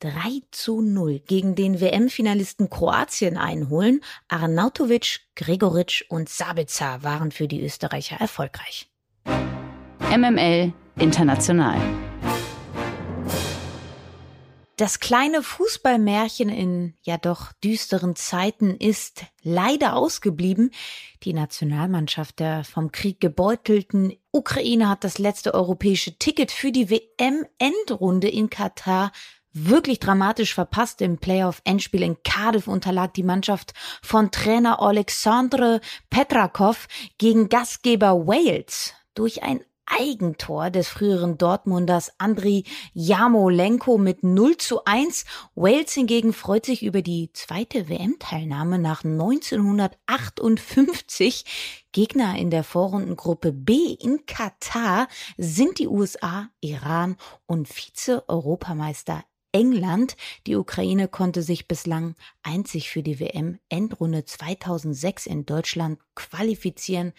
3 0.00 0.42
zu 0.52 0.80
0 0.80 1.20
gegen 1.26 1.54
den 1.54 1.80
WM-Finalisten 1.80 2.70
Kroatien 2.70 3.36
einholen. 3.36 4.00
Arnautovic, 4.28 5.20
Gregoritsch 5.34 6.04
und 6.08 6.28
Sabitzer 6.28 7.02
waren 7.02 7.32
für 7.32 7.48
die 7.48 7.62
Österreicher 7.62 8.16
erfolgreich. 8.16 8.88
MML 10.16 10.72
International. 10.98 11.78
Das 14.78 15.00
kleine 15.00 15.42
Fußballmärchen 15.42 16.48
in 16.50 16.94
ja 17.02 17.18
doch 17.18 17.52
düsteren 17.64 18.14
Zeiten 18.14 18.76
ist 18.76 19.24
leider 19.42 19.96
ausgeblieben. 19.96 20.70
Die 21.24 21.32
Nationalmannschaft 21.32 22.38
der 22.38 22.62
vom 22.62 22.92
Krieg 22.92 23.18
gebeutelten 23.18 24.14
Ukraine 24.30 24.88
hat 24.88 25.02
das 25.02 25.18
letzte 25.18 25.52
europäische 25.52 26.16
Ticket 26.16 26.52
für 26.52 26.70
die 26.70 26.90
WM-Endrunde 26.90 28.28
in 28.28 28.50
Katar 28.50 29.10
wirklich 29.52 29.98
dramatisch 29.98 30.54
verpasst. 30.54 31.02
Im 31.02 31.18
Playoff-Endspiel 31.18 32.04
in 32.04 32.22
Cardiff 32.22 32.68
unterlag 32.68 33.14
die 33.14 33.24
Mannschaft 33.24 33.74
von 34.00 34.30
Trainer 34.30 34.80
Alexandre 34.80 35.80
Petrakov 36.08 36.86
gegen 37.18 37.48
Gastgeber 37.48 38.28
Wales 38.28 38.94
durch 39.16 39.42
ein 39.42 39.60
Eigentor 39.88 40.70
des 40.70 40.88
früheren 40.88 41.36
Dortmunders 41.38 42.12
Andriy 42.18 42.64
Jamolenko 42.92 43.98
mit 43.98 44.22
0 44.22 44.56
zu 44.58 44.84
1. 44.84 45.24
Wales 45.54 45.94
hingegen 45.94 46.32
freut 46.32 46.66
sich 46.66 46.82
über 46.82 47.02
die 47.02 47.32
zweite 47.32 47.88
WM-Teilnahme 47.88 48.78
nach 48.78 49.04
1958. 49.04 51.44
Gegner 51.92 52.38
in 52.38 52.50
der 52.50 52.64
Vorrundengruppe 52.64 53.52
B 53.52 53.96
in 53.98 54.26
Katar 54.26 55.08
sind 55.36 55.78
die 55.78 55.88
USA, 55.88 56.48
Iran 56.60 57.16
und 57.46 57.68
Vize-Europameister 57.68 59.24
England. 59.52 60.16
Die 60.46 60.56
Ukraine 60.56 61.08
konnte 61.08 61.42
sich 61.42 61.68
bislang 61.68 62.14
einzig 62.42 62.90
für 62.90 63.02
die 63.02 63.18
WM-Endrunde 63.18 64.24
2006 64.24 65.26
in 65.26 65.46
Deutschland 65.46 65.98
qualifizieren. 66.14 67.12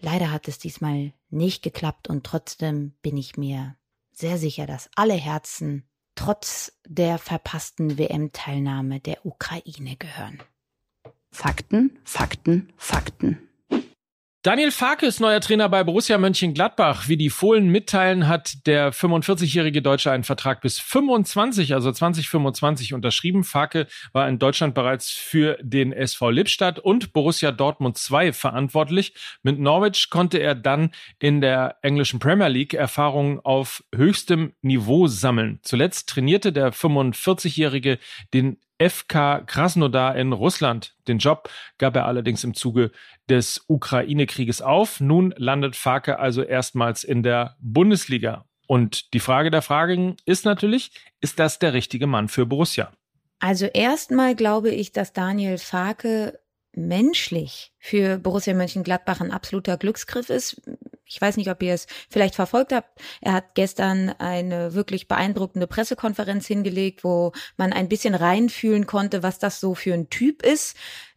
Leider 0.00 0.32
hat 0.32 0.48
es 0.48 0.58
diesmal 0.58 1.12
nicht 1.32 1.62
geklappt 1.62 2.08
und 2.08 2.24
trotzdem 2.24 2.92
bin 3.02 3.16
ich 3.16 3.36
mir 3.36 3.76
sehr 4.12 4.38
sicher, 4.38 4.66
dass 4.66 4.90
alle 4.94 5.14
Herzen 5.14 5.88
trotz 6.14 6.78
der 6.86 7.18
verpassten 7.18 7.98
WM-Teilnahme 7.98 9.00
der 9.00 9.24
Ukraine 9.24 9.96
gehören. 9.96 10.42
Fakten, 11.30 11.98
Fakten, 12.04 12.72
Fakten. 12.76 13.48
Daniel 14.44 14.72
Farke 14.72 15.06
ist 15.06 15.20
neuer 15.20 15.40
Trainer 15.40 15.68
bei 15.68 15.84
Borussia 15.84 16.18
Mönchengladbach. 16.18 17.06
Wie 17.06 17.16
die 17.16 17.30
Fohlen 17.30 17.68
mitteilen, 17.68 18.26
hat 18.26 18.66
der 18.66 18.92
45-jährige 18.92 19.82
Deutsche 19.82 20.10
einen 20.10 20.24
Vertrag 20.24 20.62
bis 20.62 20.80
25, 20.80 21.74
also 21.74 21.92
2025 21.92 22.92
unterschrieben. 22.92 23.44
Farke 23.44 23.86
war 24.12 24.28
in 24.28 24.40
Deutschland 24.40 24.74
bereits 24.74 25.10
für 25.10 25.58
den 25.62 25.92
SV 25.92 26.30
Lippstadt 26.30 26.80
und 26.80 27.12
Borussia 27.12 27.52
Dortmund 27.52 27.96
2 27.96 28.32
verantwortlich. 28.32 29.14
Mit 29.44 29.60
Norwich 29.60 30.10
konnte 30.10 30.38
er 30.38 30.56
dann 30.56 30.90
in 31.20 31.40
der 31.40 31.76
englischen 31.82 32.18
Premier 32.18 32.48
League 32.48 32.74
Erfahrungen 32.74 33.38
auf 33.38 33.84
höchstem 33.94 34.54
Niveau 34.60 35.06
sammeln. 35.06 35.60
Zuletzt 35.62 36.08
trainierte 36.08 36.52
der 36.52 36.72
45-jährige 36.72 38.00
den 38.34 38.56
FK 38.88 39.44
Krasnodar 39.46 40.16
in 40.16 40.32
Russland. 40.32 40.94
Den 41.08 41.18
Job 41.18 41.48
gab 41.78 41.96
er 41.96 42.06
allerdings 42.06 42.44
im 42.44 42.54
Zuge 42.54 42.90
des 43.28 43.64
Ukraine-Krieges 43.68 44.62
auf. 44.62 45.00
Nun 45.00 45.34
landet 45.36 45.76
Farke 45.76 46.18
also 46.18 46.42
erstmals 46.42 47.04
in 47.04 47.22
der 47.22 47.56
Bundesliga. 47.60 48.46
Und 48.66 49.12
die 49.12 49.20
Frage 49.20 49.50
der 49.50 49.62
Fragen 49.62 50.16
ist 50.24 50.44
natürlich, 50.44 50.92
ist 51.20 51.38
das 51.38 51.58
der 51.58 51.72
richtige 51.72 52.06
Mann 52.06 52.28
für 52.28 52.46
Borussia? 52.46 52.92
Also 53.38 53.66
erstmal 53.66 54.34
glaube 54.34 54.70
ich, 54.70 54.92
dass 54.92 55.12
Daniel 55.12 55.58
Farke 55.58 56.38
menschlich 56.74 57.72
für 57.78 58.18
Borussia 58.18 58.54
Mönchengladbach 58.54 59.20
ein 59.20 59.30
absoluter 59.30 59.76
Glücksgriff 59.76 60.30
ist. 60.30 60.62
Ich 61.12 61.20
weiß 61.20 61.36
nicht, 61.36 61.50
ob 61.50 61.62
ihr 61.62 61.74
es 61.74 61.86
vielleicht 62.08 62.34
verfolgt 62.34 62.72
habt. 62.72 62.88
Er 63.20 63.34
hat 63.34 63.54
gestern 63.54 64.14
eine 64.18 64.72
wirklich 64.72 65.08
beeindruckende 65.08 65.66
Pressekonferenz 65.66 66.46
hingelegt, 66.46 67.04
wo 67.04 67.32
man 67.58 67.74
ein 67.74 67.88
bisschen 67.88 68.14
reinfühlen 68.14 68.86
konnte, 68.86 69.22
was 69.22 69.38
das 69.38 69.60
so 69.60 69.74
für 69.74 69.92
ein 69.92 70.08
Typ 70.08 70.42
ist. 70.42 70.74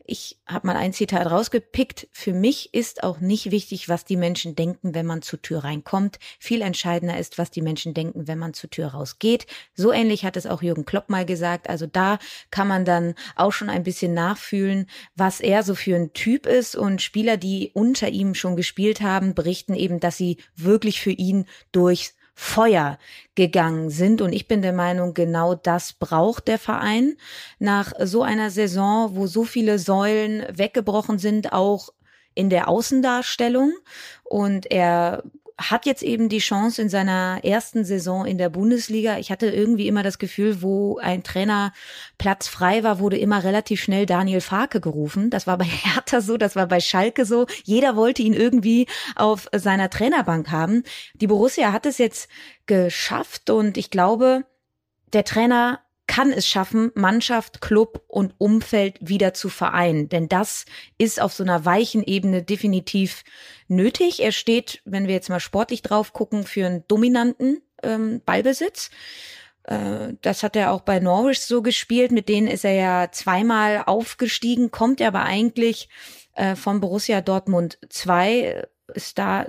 Ich 0.07 0.38
habe 0.45 0.67
mal 0.67 0.75
ein 0.75 0.93
Zitat 0.93 1.25
rausgepickt. 1.29 2.07
Für 2.12 2.33
mich 2.33 2.74
ist 2.74 3.03
auch 3.03 3.19
nicht 3.19 3.50
wichtig, 3.50 3.89
was 3.89 4.05
die 4.05 4.17
Menschen 4.17 4.55
denken, 4.55 4.93
wenn 4.93 5.05
man 5.05 5.21
zur 5.21 5.41
Tür 5.41 5.63
reinkommt. 5.63 6.19
Viel 6.39 6.62
entscheidender 6.62 7.17
ist, 7.17 7.38
was 7.38 7.50
die 7.50 7.62
Menschen 7.62 7.93
denken, 7.93 8.27
wenn 8.27 8.38
man 8.38 8.53
zur 8.53 8.69
Tür 8.69 8.89
rausgeht. 8.89 9.47
So 9.74 9.91
ähnlich 9.91 10.24
hat 10.24 10.38
es 10.38 10.45
auch 10.45 10.62
Jürgen 10.62 10.85
Klopp 10.85 11.09
mal 11.09 11.25
gesagt. 11.25 11.69
Also 11.69 11.88
da 11.88 12.19
kann 12.51 12.67
man 12.67 12.85
dann 12.85 13.15
auch 13.35 13.51
schon 13.51 13.69
ein 13.69 13.83
bisschen 13.83 14.13
nachfühlen, 14.13 14.88
was 15.15 15.39
er 15.39 15.63
so 15.63 15.74
für 15.74 15.95
ein 15.95 16.13
Typ 16.13 16.45
ist. 16.45 16.75
Und 16.75 17.01
Spieler, 17.01 17.38
die 17.38 17.71
unter 17.74 18.09
ihm 18.09 18.35
schon 18.35 18.55
gespielt 18.55 19.01
haben, 19.01 19.33
berichten 19.33 19.74
eben, 19.74 20.00
dass 20.00 20.17
sie 20.17 20.38
wirklich 20.55 21.01
für 21.01 21.12
ihn 21.12 21.45
durchs 21.71 22.14
Feuer 22.36 23.00
gegangen 23.34 23.89
sind. 23.89 24.22
Und 24.22 24.34
ich 24.34 24.48
bin 24.48 24.62
der 24.62 24.74
Meinung, 24.74 25.13
genau 25.13 25.56
das 25.56 25.94
braucht 25.94 26.48
der 26.48 26.60
Verein 26.60 27.18
nach 27.60 27.94
so 28.00 28.24
einer 28.24 28.51
Saison, 28.51 29.15
wo 29.15 29.25
so 29.25 29.46
viele 29.46 29.80
Säulen 29.80 30.46
weggebrochen 30.51 31.18
sind, 31.18 31.54
auch 31.54 31.89
in 32.34 32.50
der 32.50 32.68
Außendarstellung. 32.68 33.74
Und 34.24 34.70
er 34.70 35.24
hat 35.57 35.85
jetzt 35.85 36.03
eben 36.03 36.27
die 36.27 36.39
Chance 36.39 36.81
in 36.81 36.89
seiner 36.89 37.39
ersten 37.43 37.85
Saison 37.85 38.25
in 38.25 38.38
der 38.38 38.50
Bundesliga. 38.50 39.17
Ich 39.19 39.31
hatte 39.31 39.47
irgendwie 39.47 39.88
immer 39.88 40.03
das 40.03 40.19
Gefühl, 40.19 40.62
wo 40.62 40.97
ein 40.97 41.24
Trainerplatz 41.24 42.47
frei 42.47 42.83
war, 42.83 43.00
wurde 43.00 43.17
immer 43.17 43.43
relativ 43.43 43.81
schnell 43.81 44.05
Daniel 44.05 44.41
Farke 44.41 44.81
gerufen. 44.81 45.29
Das 45.29 45.47
war 45.47 45.57
bei 45.57 45.65
Hertha 45.65 46.19
so, 46.19 46.38
das 46.38 46.55
war 46.55 46.67
bei 46.67 46.81
Schalke 46.81 47.25
so. 47.25 47.45
Jeder 47.63 47.95
wollte 47.95 48.21
ihn 48.21 48.33
irgendwie 48.33 48.88
auf 49.15 49.47
seiner 49.55 49.89
Trainerbank 49.89 50.51
haben. 50.51 50.83
Die 51.13 51.27
Borussia 51.27 51.71
hat 51.71 51.85
es 51.85 52.00
jetzt 52.00 52.29
geschafft 52.65 53.50
und 53.50 53.77
ich 53.77 53.89
glaube, 53.89 54.43
der 55.13 55.24
Trainer 55.24 55.79
kann 56.07 56.31
es 56.31 56.47
schaffen, 56.47 56.91
Mannschaft, 56.95 57.62
Club 57.62 58.03
und 58.07 58.35
Umfeld 58.38 58.97
wieder 59.01 59.33
zu 59.33 59.50
vereinen. 59.50 60.09
Denn 60.09 60.27
das 60.27 60.65
ist 60.97 61.21
auf 61.21 61.33
so 61.33 61.43
einer 61.43 61.65
weichen 61.65 62.03
Ebene 62.03 62.43
definitiv 62.43 63.24
nötig. 63.67 64.21
Er 64.21 64.31
steht, 64.31 64.81
wenn 64.85 65.07
wir 65.07 65.15
jetzt 65.15 65.29
mal 65.29 65.39
sportlich 65.39 65.81
drauf 65.81 66.13
gucken, 66.13 66.43
für 66.43 66.65
einen 66.65 66.88
dominanten 66.88 67.62
ähm, 67.83 68.21
Ballbesitz. 68.25 68.91
Äh, 69.63 70.13
das 70.21 70.43
hat 70.43 70.55
er 70.55 70.71
auch 70.71 70.81
bei 70.81 71.00
Norwich 71.00 71.41
so 71.41 71.62
gespielt. 71.62 72.12
Mit 72.12 72.29
denen 72.29 72.47
ist 72.47 72.65
er 72.65 72.74
ja 72.74 73.12
zweimal 73.12 73.83
aufgestiegen, 73.85 74.71
kommt 74.71 75.01
aber 75.01 75.24
eigentlich 75.24 75.89
äh, 76.35 76.55
von 76.55 76.81
Borussia 76.81 77.21
Dortmund 77.21 77.79
2, 77.89 78.67
ist 78.93 79.17
da 79.17 79.47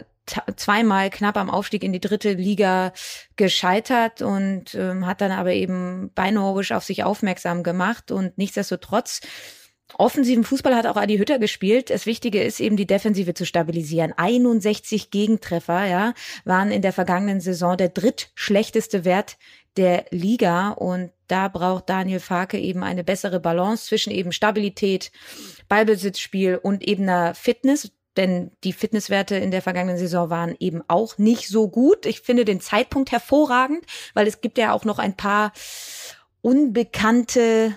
zweimal 0.57 1.11
knapp 1.11 1.37
am 1.37 1.51
Aufstieg 1.51 1.83
in 1.83 1.93
die 1.93 2.01
dritte 2.01 2.33
Liga 2.33 2.93
gescheitert 3.37 4.23
und 4.23 4.75
ähm, 4.75 5.07
hat 5.07 5.21
dann 5.21 5.33
aber 5.33 5.53
eben 5.53 6.11
bei 6.15 6.31
Norwich 6.31 6.75
auf 6.75 6.85
sich 6.85 7.05
aufmerksam 7.05 7.63
gemacht 7.63 8.11
und 8.11 8.37
nichtsdestotrotz 8.39 9.21
Offensiven 9.95 10.43
Fußball 10.43 10.75
hat 10.75 10.87
auch 10.87 10.97
Adi 10.97 11.17
Hütter 11.17 11.39
gespielt. 11.39 11.91
Das 11.91 12.07
Wichtige 12.07 12.43
ist 12.43 12.59
eben 12.59 12.77
die 12.77 12.89
Defensive 12.89 13.35
zu 13.35 13.47
stabilisieren. 13.47 14.13
61 14.17 15.13
Gegentreffer, 15.13 15.87
ja, 15.87 16.13
waren 16.45 16.73
in 16.73 16.83
der 16.83 16.93
vergangenen 16.93 17.41
Saison 17.41 17.77
der 17.77 17.91
drittschlechteste 17.91 19.05
Wert 19.05 19.37
der 19.77 20.07
Liga 20.11 20.71
und 20.71 21.13
da 21.29 21.49
braucht 21.49 21.89
Daniel 21.89 22.21
Farke 22.21 22.59
eben 22.59 22.83
eine 22.83 23.05
bessere 23.05 23.41
Balance 23.41 23.87
zwischen 23.87 24.11
eben 24.11 24.33
Stabilität, 24.33 25.13
Ballbesitzspiel 25.69 26.57
und 26.57 26.83
eben 26.87 27.05
einer 27.05 27.35
Fitness 27.35 27.93
denn 28.17 28.51
die 28.65 28.73
Fitnesswerte 28.73 29.37
in 29.37 29.51
der 29.51 29.63
vergangenen 29.63 29.99
Saison 29.99 30.31
waren 30.31 30.57
eben 30.59 30.83
auch 30.89 31.19
nicht 31.19 31.49
so 31.49 31.69
gut. 31.69 32.07
Ich 32.07 32.21
finde 32.21 32.45
den 32.45 32.61
Zeitpunkt 32.61 33.13
hervorragend, 33.13 33.85
weil 34.15 34.27
es 34.27 34.41
gibt 34.41 34.59
ja 34.59 34.73
auch 34.73 34.85
noch 34.85 34.99
ein 34.99 35.17
paar 35.17 35.53
unbekannte 36.41 37.77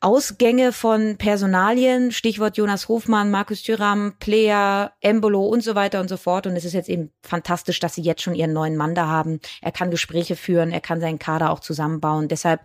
Ausgänge 0.00 0.72
von 0.72 1.16
Personalien, 1.16 2.12
Stichwort 2.12 2.56
Jonas 2.56 2.88
Hofmann, 2.88 3.30
Markus 3.30 3.62
Thüram, 3.62 4.14
Plea, 4.18 4.90
Embolo 5.00 5.46
und 5.46 5.62
so 5.62 5.74
weiter 5.74 6.00
und 6.00 6.08
so 6.08 6.16
fort. 6.16 6.46
Und 6.46 6.56
es 6.56 6.64
ist 6.64 6.72
jetzt 6.72 6.88
eben 6.88 7.10
fantastisch, 7.22 7.80
dass 7.80 7.94
sie 7.94 8.02
jetzt 8.02 8.22
schon 8.22 8.34
ihren 8.34 8.52
neuen 8.52 8.76
Mann 8.76 8.94
da 8.94 9.06
haben. 9.06 9.40
Er 9.60 9.72
kann 9.72 9.90
Gespräche 9.90 10.36
führen, 10.36 10.70
er 10.70 10.80
kann 10.80 11.00
seinen 11.00 11.18
Kader 11.18 11.50
auch 11.50 11.60
zusammenbauen. 11.60 12.28
Deshalb 12.28 12.62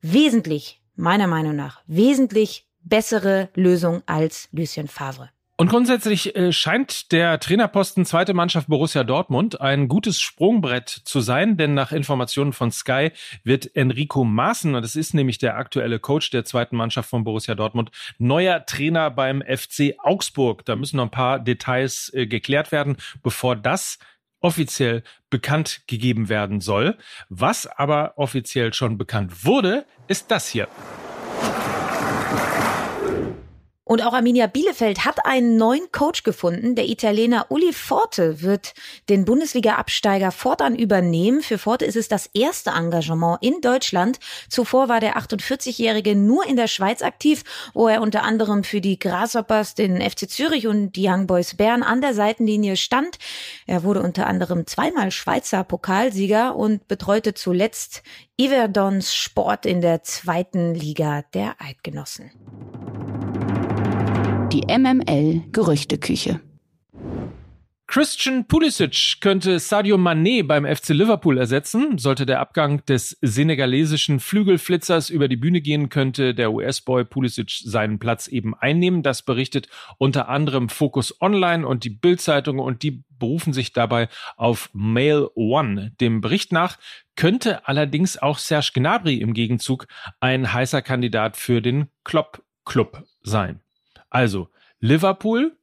wesentlich, 0.00 0.80
meiner 0.94 1.26
Meinung 1.26 1.56
nach, 1.56 1.82
wesentlich 1.86 2.68
bessere 2.82 3.48
Lösung 3.54 4.02
als 4.06 4.48
Lucien 4.52 4.88
Favre. 4.88 5.30
Und 5.60 5.68
grundsätzlich 5.68 6.34
äh, 6.36 6.52
scheint 6.52 7.12
der 7.12 7.38
Trainerposten 7.38 8.06
zweite 8.06 8.32
Mannschaft 8.32 8.68
Borussia 8.68 9.04
Dortmund 9.04 9.60
ein 9.60 9.88
gutes 9.88 10.18
Sprungbrett 10.18 10.88
zu 10.88 11.20
sein, 11.20 11.58
denn 11.58 11.74
nach 11.74 11.92
Informationen 11.92 12.54
von 12.54 12.70
Sky 12.70 13.10
wird 13.44 13.76
Enrico 13.76 14.24
Maaßen, 14.24 14.74
und 14.74 14.80
das 14.80 14.96
ist 14.96 15.12
nämlich 15.12 15.36
der 15.36 15.58
aktuelle 15.58 15.98
Coach 15.98 16.30
der 16.30 16.46
zweiten 16.46 16.76
Mannschaft 16.76 17.10
von 17.10 17.24
Borussia 17.24 17.54
Dortmund, 17.54 17.90
neuer 18.16 18.64
Trainer 18.64 19.10
beim 19.10 19.42
FC 19.42 19.96
Augsburg. 19.98 20.64
Da 20.64 20.76
müssen 20.76 20.96
noch 20.96 21.04
ein 21.04 21.10
paar 21.10 21.38
Details 21.38 22.10
äh, 22.14 22.26
geklärt 22.26 22.72
werden, 22.72 22.96
bevor 23.22 23.54
das 23.54 23.98
offiziell 24.40 25.02
bekannt 25.28 25.82
gegeben 25.86 26.30
werden 26.30 26.62
soll. 26.62 26.96
Was 27.28 27.66
aber 27.66 28.14
offiziell 28.16 28.72
schon 28.72 28.96
bekannt 28.96 29.44
wurde, 29.44 29.84
ist 30.08 30.30
das 30.30 30.48
hier. 30.48 30.68
Und 33.90 34.04
auch 34.04 34.12
Arminia 34.12 34.46
Bielefeld 34.46 35.04
hat 35.04 35.26
einen 35.26 35.56
neuen 35.56 35.90
Coach 35.90 36.22
gefunden. 36.22 36.76
Der 36.76 36.88
Italiener 36.88 37.46
Uli 37.48 37.72
Forte 37.72 38.40
wird 38.40 38.72
den 39.08 39.24
Bundesliga-Absteiger 39.24 40.30
fortan 40.30 40.76
übernehmen. 40.76 41.42
Für 41.42 41.58
Forte 41.58 41.86
ist 41.86 41.96
es 41.96 42.06
das 42.06 42.30
erste 42.32 42.70
Engagement 42.70 43.38
in 43.40 43.60
Deutschland. 43.60 44.20
Zuvor 44.48 44.88
war 44.88 45.00
der 45.00 45.18
48-Jährige 45.18 46.14
nur 46.14 46.46
in 46.46 46.54
der 46.54 46.68
Schweiz 46.68 47.02
aktiv, 47.02 47.42
wo 47.74 47.88
er 47.88 48.00
unter 48.00 48.22
anderem 48.22 48.62
für 48.62 48.80
die 48.80 48.96
Grasshoppers, 48.96 49.74
den 49.74 50.00
FC 50.00 50.30
Zürich 50.30 50.68
und 50.68 50.92
die 50.92 51.08
Young 51.08 51.26
Boys 51.26 51.56
Bern 51.56 51.82
an 51.82 52.00
der 52.00 52.14
Seitenlinie 52.14 52.76
stand. 52.76 53.18
Er 53.66 53.82
wurde 53.82 54.02
unter 54.02 54.28
anderem 54.28 54.68
zweimal 54.68 55.10
Schweizer 55.10 55.64
Pokalsieger 55.64 56.54
und 56.54 56.86
betreute 56.86 57.34
zuletzt 57.34 58.04
Iverdons 58.36 59.16
Sport 59.16 59.66
in 59.66 59.80
der 59.80 60.04
zweiten 60.04 60.76
Liga 60.76 61.22
der 61.34 61.56
Eidgenossen 61.58 62.30
die 64.52 64.62
MML 64.66 65.42
Gerüchteküche. 65.52 66.40
Christian 67.86 68.46
Pulisic 68.46 69.16
könnte 69.20 69.58
Sadio 69.58 69.96
Mané 69.96 70.44
beim 70.44 70.64
FC 70.64 70.88
Liverpool 70.90 71.38
ersetzen. 71.38 71.98
Sollte 71.98 72.26
der 72.26 72.40
Abgang 72.40 72.84
des 72.86 73.16
senegalesischen 73.20 74.18
Flügelflitzers 74.18 75.10
über 75.10 75.28
die 75.28 75.36
Bühne 75.36 75.60
gehen, 75.60 75.88
könnte 75.88 76.34
der 76.34 76.52
US-Boy 76.52 77.04
Pulisic 77.04 77.50
seinen 77.50 77.98
Platz 77.98 78.26
eben 78.26 78.54
einnehmen. 78.56 79.02
Das 79.02 79.22
berichtet 79.22 79.68
unter 79.98 80.28
anderem 80.28 80.68
Focus 80.68 81.20
Online 81.20 81.66
und 81.66 81.84
die 81.84 81.90
Bild-Zeitung 81.90 82.58
und 82.58 82.82
die 82.82 83.04
berufen 83.08 83.52
sich 83.52 83.72
dabei 83.72 84.08
auf 84.36 84.70
Mail 84.72 85.28
One. 85.34 85.92
Dem 86.00 86.20
Bericht 86.20 86.52
nach 86.52 86.78
könnte 87.16 87.68
allerdings 87.68 88.18
auch 88.18 88.38
Serge 88.38 88.70
Gnabry 88.74 89.16
im 89.16 89.32
Gegenzug 89.32 89.86
ein 90.20 90.52
heißer 90.52 90.82
Kandidat 90.82 91.36
für 91.36 91.60
den 91.60 91.88
Klopp 92.04 92.42
Club 92.64 93.04
sein. 93.22 93.60
Also, 94.10 94.48
Liverpool 94.80 95.56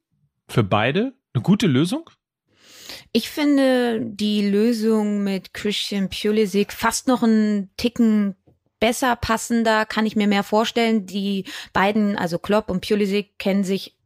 für 0.48 0.64
beide 0.64 1.12
eine 1.34 1.42
gute 1.42 1.66
Lösung? 1.66 2.10
Ich 3.12 3.28
finde 3.28 4.00
die 4.02 4.48
Lösung 4.48 5.22
mit 5.22 5.52
Christian 5.54 6.08
Pulisic 6.08 6.72
fast 6.72 7.06
noch 7.08 7.22
einen 7.22 7.70
Ticken 7.76 8.34
besser 8.80 9.16
passender, 9.16 9.84
kann 9.84 10.06
ich 10.06 10.16
mir 10.16 10.28
mehr 10.28 10.44
vorstellen. 10.44 11.06
Die 11.06 11.44
beiden, 11.72 12.16
also 12.16 12.38
Klopp 12.38 12.70
und 12.70 12.86
Pulisic, 12.86 13.38
kennen 13.38 13.64
sich 13.64 13.97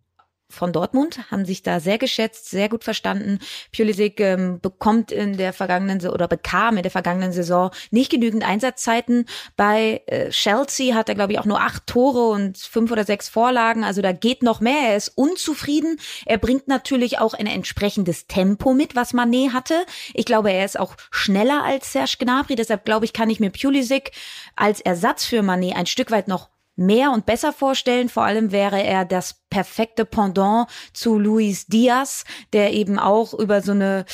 von 0.52 0.72
Dortmund, 0.72 1.30
haben 1.30 1.44
sich 1.44 1.62
da 1.62 1.80
sehr 1.80 1.98
geschätzt, 1.98 2.50
sehr 2.50 2.68
gut 2.68 2.84
verstanden. 2.84 3.38
Pulisic 3.74 4.20
ähm, 4.20 4.60
bekommt 4.60 5.12
in 5.12 5.36
der 5.36 5.52
vergangenen 5.52 6.06
oder 6.06 6.28
bekam 6.28 6.76
in 6.76 6.82
der 6.82 6.90
vergangenen 6.90 7.32
Saison 7.32 7.70
nicht 7.90 8.10
genügend 8.10 8.46
Einsatzzeiten. 8.46 9.26
Bei 9.56 10.02
äh, 10.06 10.30
Chelsea 10.30 10.94
hat 10.94 11.08
er 11.08 11.14
glaube 11.14 11.32
ich 11.32 11.38
auch 11.38 11.44
nur 11.44 11.60
acht 11.60 11.86
Tore 11.86 12.28
und 12.28 12.58
fünf 12.58 12.90
oder 12.90 13.04
sechs 13.04 13.28
Vorlagen. 13.28 13.84
Also 13.84 14.02
da 14.02 14.12
geht 14.12 14.42
noch 14.42 14.60
mehr. 14.60 14.90
Er 14.90 14.96
ist 14.96 15.08
unzufrieden. 15.08 15.98
Er 16.26 16.38
bringt 16.38 16.68
natürlich 16.68 17.18
auch 17.18 17.34
ein 17.34 17.46
entsprechendes 17.46 18.26
Tempo 18.26 18.74
mit, 18.74 18.94
was 18.94 19.12
Manet 19.12 19.52
hatte. 19.52 19.84
Ich 20.14 20.26
glaube, 20.26 20.52
er 20.52 20.64
ist 20.64 20.78
auch 20.78 20.96
schneller 21.10 21.64
als 21.64 21.92
Serge 21.92 22.16
Gnabry. 22.18 22.54
Deshalb 22.54 22.84
glaube 22.84 23.04
ich, 23.04 23.12
kann 23.12 23.30
ich 23.30 23.40
mir 23.40 23.50
Pulisic 23.50 24.12
als 24.56 24.80
Ersatz 24.80 25.24
für 25.24 25.42
Manet 25.42 25.76
ein 25.76 25.86
Stück 25.86 26.10
weit 26.10 26.28
noch 26.28 26.51
mehr 26.76 27.12
und 27.12 27.26
besser 27.26 27.52
vorstellen. 27.52 28.08
Vor 28.08 28.24
allem 28.24 28.52
wäre 28.52 28.82
er 28.82 29.04
das 29.04 29.42
perfekte 29.50 30.04
Pendant 30.04 30.68
zu 30.92 31.18
Luis 31.18 31.66
Diaz, 31.66 32.24
der 32.52 32.72
eben 32.72 32.98
auch 32.98 33.34
über 33.34 33.62
so 33.62 33.72
eine, 33.72 34.04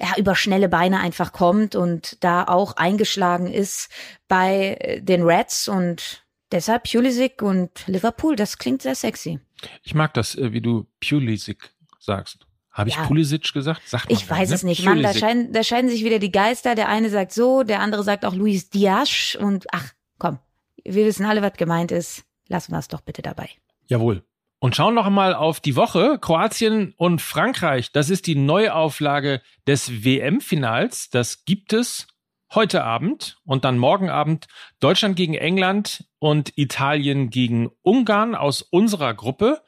ja, 0.00 0.16
über 0.18 0.34
schnelle 0.34 0.68
Beine 0.68 1.00
einfach 1.00 1.32
kommt 1.32 1.74
und 1.74 2.22
da 2.22 2.44
auch 2.44 2.76
eingeschlagen 2.76 3.46
ist 3.46 3.88
bei 4.28 4.76
äh, 4.80 5.02
den 5.02 5.22
Reds 5.22 5.68
und 5.68 6.24
deshalb 6.50 6.90
Pulisic 6.90 7.42
und 7.42 7.86
Liverpool. 7.86 8.36
Das 8.36 8.58
klingt 8.58 8.82
sehr 8.82 8.94
sexy. 8.94 9.40
Ich 9.82 9.94
mag 9.94 10.14
das, 10.14 10.34
äh, 10.34 10.52
wie 10.52 10.60
du 10.60 10.86
Pulisic 11.00 11.70
sagst. 11.98 12.46
Habe 12.70 12.88
ich 12.88 12.96
ja. 12.96 13.04
Pulisic 13.04 13.52
gesagt? 13.52 13.82
Sagt 13.86 14.08
man 14.08 14.18
ich 14.18 14.28
weiß 14.28 14.48
ne? 14.48 14.54
es 14.54 14.62
nicht. 14.62 14.84
Mann, 14.84 15.02
da 15.02 15.12
scheiden, 15.12 15.52
da 15.52 15.62
scheiden 15.62 15.90
sich 15.90 16.04
wieder 16.04 16.18
die 16.18 16.32
Geister. 16.32 16.74
Der 16.74 16.88
eine 16.88 17.10
sagt 17.10 17.32
so, 17.32 17.64
der 17.64 17.80
andere 17.80 18.02
sagt 18.02 18.24
auch 18.24 18.34
Luis 18.34 18.70
Diaz 18.70 19.36
und 19.38 19.66
ach, 19.72 19.92
komm, 20.18 20.38
wir 20.84 21.06
wissen 21.06 21.26
alle, 21.26 21.42
was 21.42 21.54
gemeint 21.54 21.92
ist. 21.92 22.24
Lassen 22.48 22.72
wir 22.72 22.78
es 22.78 22.88
doch 22.88 23.00
bitte 23.00 23.22
dabei. 23.22 23.48
Jawohl. 23.86 24.24
Und 24.58 24.76
schauen 24.76 24.94
noch 24.94 25.06
einmal 25.06 25.34
auf 25.34 25.58
die 25.60 25.74
Woche. 25.74 26.18
Kroatien 26.20 26.94
und 26.96 27.20
Frankreich. 27.20 27.90
Das 27.90 28.10
ist 28.10 28.26
die 28.26 28.36
Neuauflage 28.36 29.42
des 29.66 30.04
WM-Finals. 30.04 31.10
Das 31.10 31.44
gibt 31.44 31.72
es 31.72 32.06
heute 32.54 32.84
Abend 32.84 33.38
und 33.44 33.64
dann 33.64 33.78
morgen 33.78 34.10
Abend 34.10 34.46
Deutschland 34.78 35.16
gegen 35.16 35.34
England 35.34 36.04
und 36.18 36.56
Italien 36.56 37.30
gegen 37.30 37.70
Ungarn 37.82 38.34
aus 38.34 38.62
unserer 38.62 39.14
Gruppe. 39.14 39.62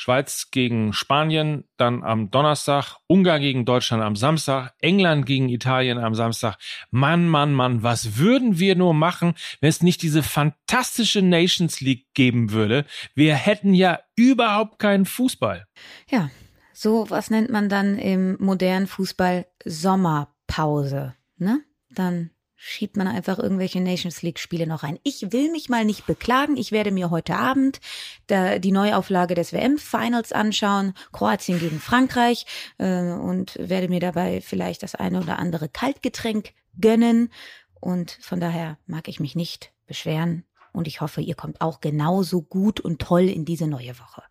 Schweiz 0.00 0.50
gegen 0.50 0.94
Spanien, 0.94 1.64
dann 1.76 2.02
am 2.02 2.30
Donnerstag, 2.30 2.96
Ungarn 3.06 3.42
gegen 3.42 3.66
Deutschland 3.66 4.02
am 4.02 4.16
Samstag, 4.16 4.72
England 4.78 5.26
gegen 5.26 5.50
Italien 5.50 5.98
am 5.98 6.14
Samstag. 6.14 6.56
Mann, 6.90 7.28
Mann, 7.28 7.52
Mann, 7.52 7.82
was 7.82 8.16
würden 8.16 8.58
wir 8.58 8.76
nur 8.76 8.94
machen, 8.94 9.34
wenn 9.60 9.68
es 9.68 9.82
nicht 9.82 10.00
diese 10.00 10.22
fantastische 10.22 11.20
Nations 11.20 11.82
League 11.82 12.06
geben 12.14 12.50
würde? 12.50 12.86
Wir 13.14 13.34
hätten 13.34 13.74
ja 13.74 14.00
überhaupt 14.16 14.78
keinen 14.78 15.04
Fußball. 15.04 15.66
Ja, 16.08 16.30
so 16.72 17.10
was 17.10 17.28
nennt 17.28 17.50
man 17.50 17.68
dann 17.68 17.98
im 17.98 18.38
modernen 18.40 18.86
Fußball 18.86 19.48
Sommerpause, 19.66 21.14
ne? 21.36 21.60
Dann 21.90 22.30
schiebt 22.62 22.98
man 22.98 23.08
einfach 23.08 23.38
irgendwelche 23.38 23.80
Nations 23.80 24.20
League 24.20 24.38
Spiele 24.38 24.66
noch 24.66 24.82
rein. 24.82 24.98
Ich 25.02 25.32
will 25.32 25.50
mich 25.50 25.70
mal 25.70 25.86
nicht 25.86 26.04
beklagen. 26.04 26.58
Ich 26.58 26.72
werde 26.72 26.90
mir 26.90 27.08
heute 27.08 27.36
Abend 27.36 27.80
da 28.26 28.58
die 28.58 28.70
Neuauflage 28.70 29.34
des 29.34 29.54
WM 29.54 29.78
Finals 29.78 30.30
anschauen, 30.30 30.92
Kroatien 31.10 31.58
gegen 31.58 31.80
Frankreich 31.80 32.44
äh, 32.76 33.12
und 33.12 33.56
werde 33.58 33.88
mir 33.88 34.00
dabei 34.00 34.42
vielleicht 34.42 34.82
das 34.82 34.94
eine 34.94 35.22
oder 35.22 35.38
andere 35.38 35.70
Kaltgetränk 35.70 36.52
gönnen 36.78 37.32
und 37.80 38.18
von 38.20 38.40
daher 38.40 38.76
mag 38.86 39.08
ich 39.08 39.20
mich 39.20 39.34
nicht 39.34 39.72
beschweren 39.86 40.44
und 40.72 40.86
ich 40.86 41.00
hoffe, 41.00 41.22
ihr 41.22 41.34
kommt 41.34 41.62
auch 41.62 41.80
genauso 41.80 42.42
gut 42.42 42.78
und 42.78 43.00
toll 43.00 43.22
in 43.22 43.46
diese 43.46 43.68
neue 43.68 43.98
Woche. 43.98 44.22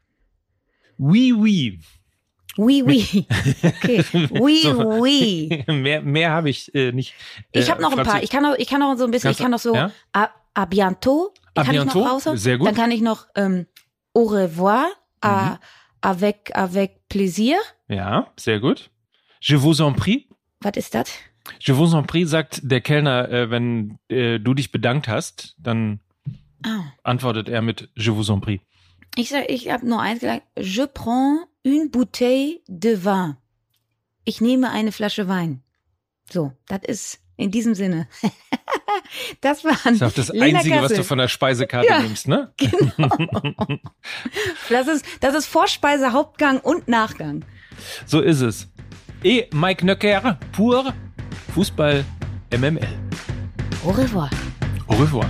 Oui, 1.00 1.34
oui. 1.34 1.80
Oui, 2.58 2.84
oui. 2.86 3.28
Okay. 3.64 4.04
Oui, 4.32 4.62
so, 4.64 5.00
oui. 5.00 5.64
Mehr, 5.68 6.02
mehr 6.02 6.32
habe 6.32 6.50
ich 6.50 6.74
äh, 6.74 6.92
nicht. 6.92 7.14
Äh, 7.52 7.60
ich 7.60 7.70
habe 7.70 7.82
noch 7.82 7.98
ein 7.98 8.06
paar. 8.06 8.24
Ich 8.24 8.30
kann 8.30 8.44
noch, 8.44 8.56
ich 8.58 8.68
kann 8.68 8.80
noch 8.80 8.98
so 8.98 9.06
ein 9.06 9.12
bisschen, 9.12 9.32
ich 9.32 9.38
kann 9.38 9.52
noch 9.52 9.60
so 9.60 9.74
ja? 9.74 9.92
a, 10.14 10.30
a 10.54 10.66
bientôt. 10.66 11.32
A 11.56 11.64
kann 11.64 11.74
bientôt? 11.74 11.88
ich 11.88 11.94
noch 11.96 12.26
raus. 12.26 12.42
Sehr 12.42 12.58
gut. 12.58 12.68
Dann 12.68 12.76
kann 12.76 12.92
ich 12.92 13.02
noch 13.02 13.28
ähm, 13.36 13.66
au 14.14 14.24
revoir, 14.24 14.88
mhm. 15.24 15.58
avec, 16.02 16.52
avec 16.54 17.08
plaisir. 17.08 17.58
Ja, 17.88 18.28
sehr 18.36 18.60
gut. 18.60 18.90
Je 19.40 19.56
vous 19.56 19.82
en 19.82 19.94
prie. 19.94 20.28
Was 20.62 20.76
ist 20.76 20.94
das? 20.94 21.10
Je 21.60 21.74
vous 21.74 21.94
en 21.94 22.04
prie 22.06 22.26
sagt 22.26 22.62
der 22.64 22.82
Kellner, 22.82 23.30
äh, 23.30 23.50
wenn 23.50 23.98
äh, 24.10 24.40
du 24.40 24.54
dich 24.54 24.72
bedankt 24.72 25.08
hast, 25.08 25.56
dann 25.58 26.00
ah. 26.66 26.84
antwortet 27.04 27.50
er 27.50 27.62
mit 27.62 27.90
Je 27.96 28.12
vous 28.12 28.30
en 28.30 28.40
prie. 28.40 28.62
Ich 29.16 29.30
sag, 29.30 29.50
ich 29.50 29.70
habe 29.70 29.88
nur 29.88 30.02
eins 30.02 30.20
gesagt. 30.20 30.44
Je 30.58 30.88
prends 30.88 31.48
une 31.64 31.90
bouteille 31.90 32.62
de 32.68 33.04
vin. 33.04 33.36
Ich 34.26 34.42
nehme 34.42 34.70
eine 34.70 34.92
Flasche 34.92 35.28
Wein. 35.28 35.62
So, 36.32 36.54
das 36.68 36.82
ist 36.88 37.20
in 37.38 37.52
diesem 37.52 37.74
Sinne. 37.74 38.08
das 39.42 39.64
war 39.64 39.72
Das 39.84 39.94
ist 39.94 40.04
auch 40.04 40.12
das 40.12 40.32
Einzige, 40.32 40.82
was 40.82 40.94
du 40.94 41.04
von 41.04 41.18
der 41.18 41.28
Speisekarte 41.28 41.88
ja, 41.88 42.00
nimmst, 42.00 42.28
ne? 42.28 42.54
Genau. 42.58 43.10
das 44.70 44.88
ist, 44.88 45.06
das 45.22 45.36
ist 45.36 45.46
Vorspeise, 45.48 46.12
Hauptgang 46.12 46.60
und 46.60 46.88
Nachgang. 46.88 47.44
So 48.06 48.22
ist 48.22 48.42
es. 48.42 48.68
Et 49.24 49.54
Mike 49.54 49.86
Nöcker 49.86 50.38
pour 50.52 50.94
Fußball 51.54 52.06
MML. 52.52 52.88
Au 53.86 53.92
revoir. 53.92 54.30
Au 54.88 54.96
revoir. 54.96 55.30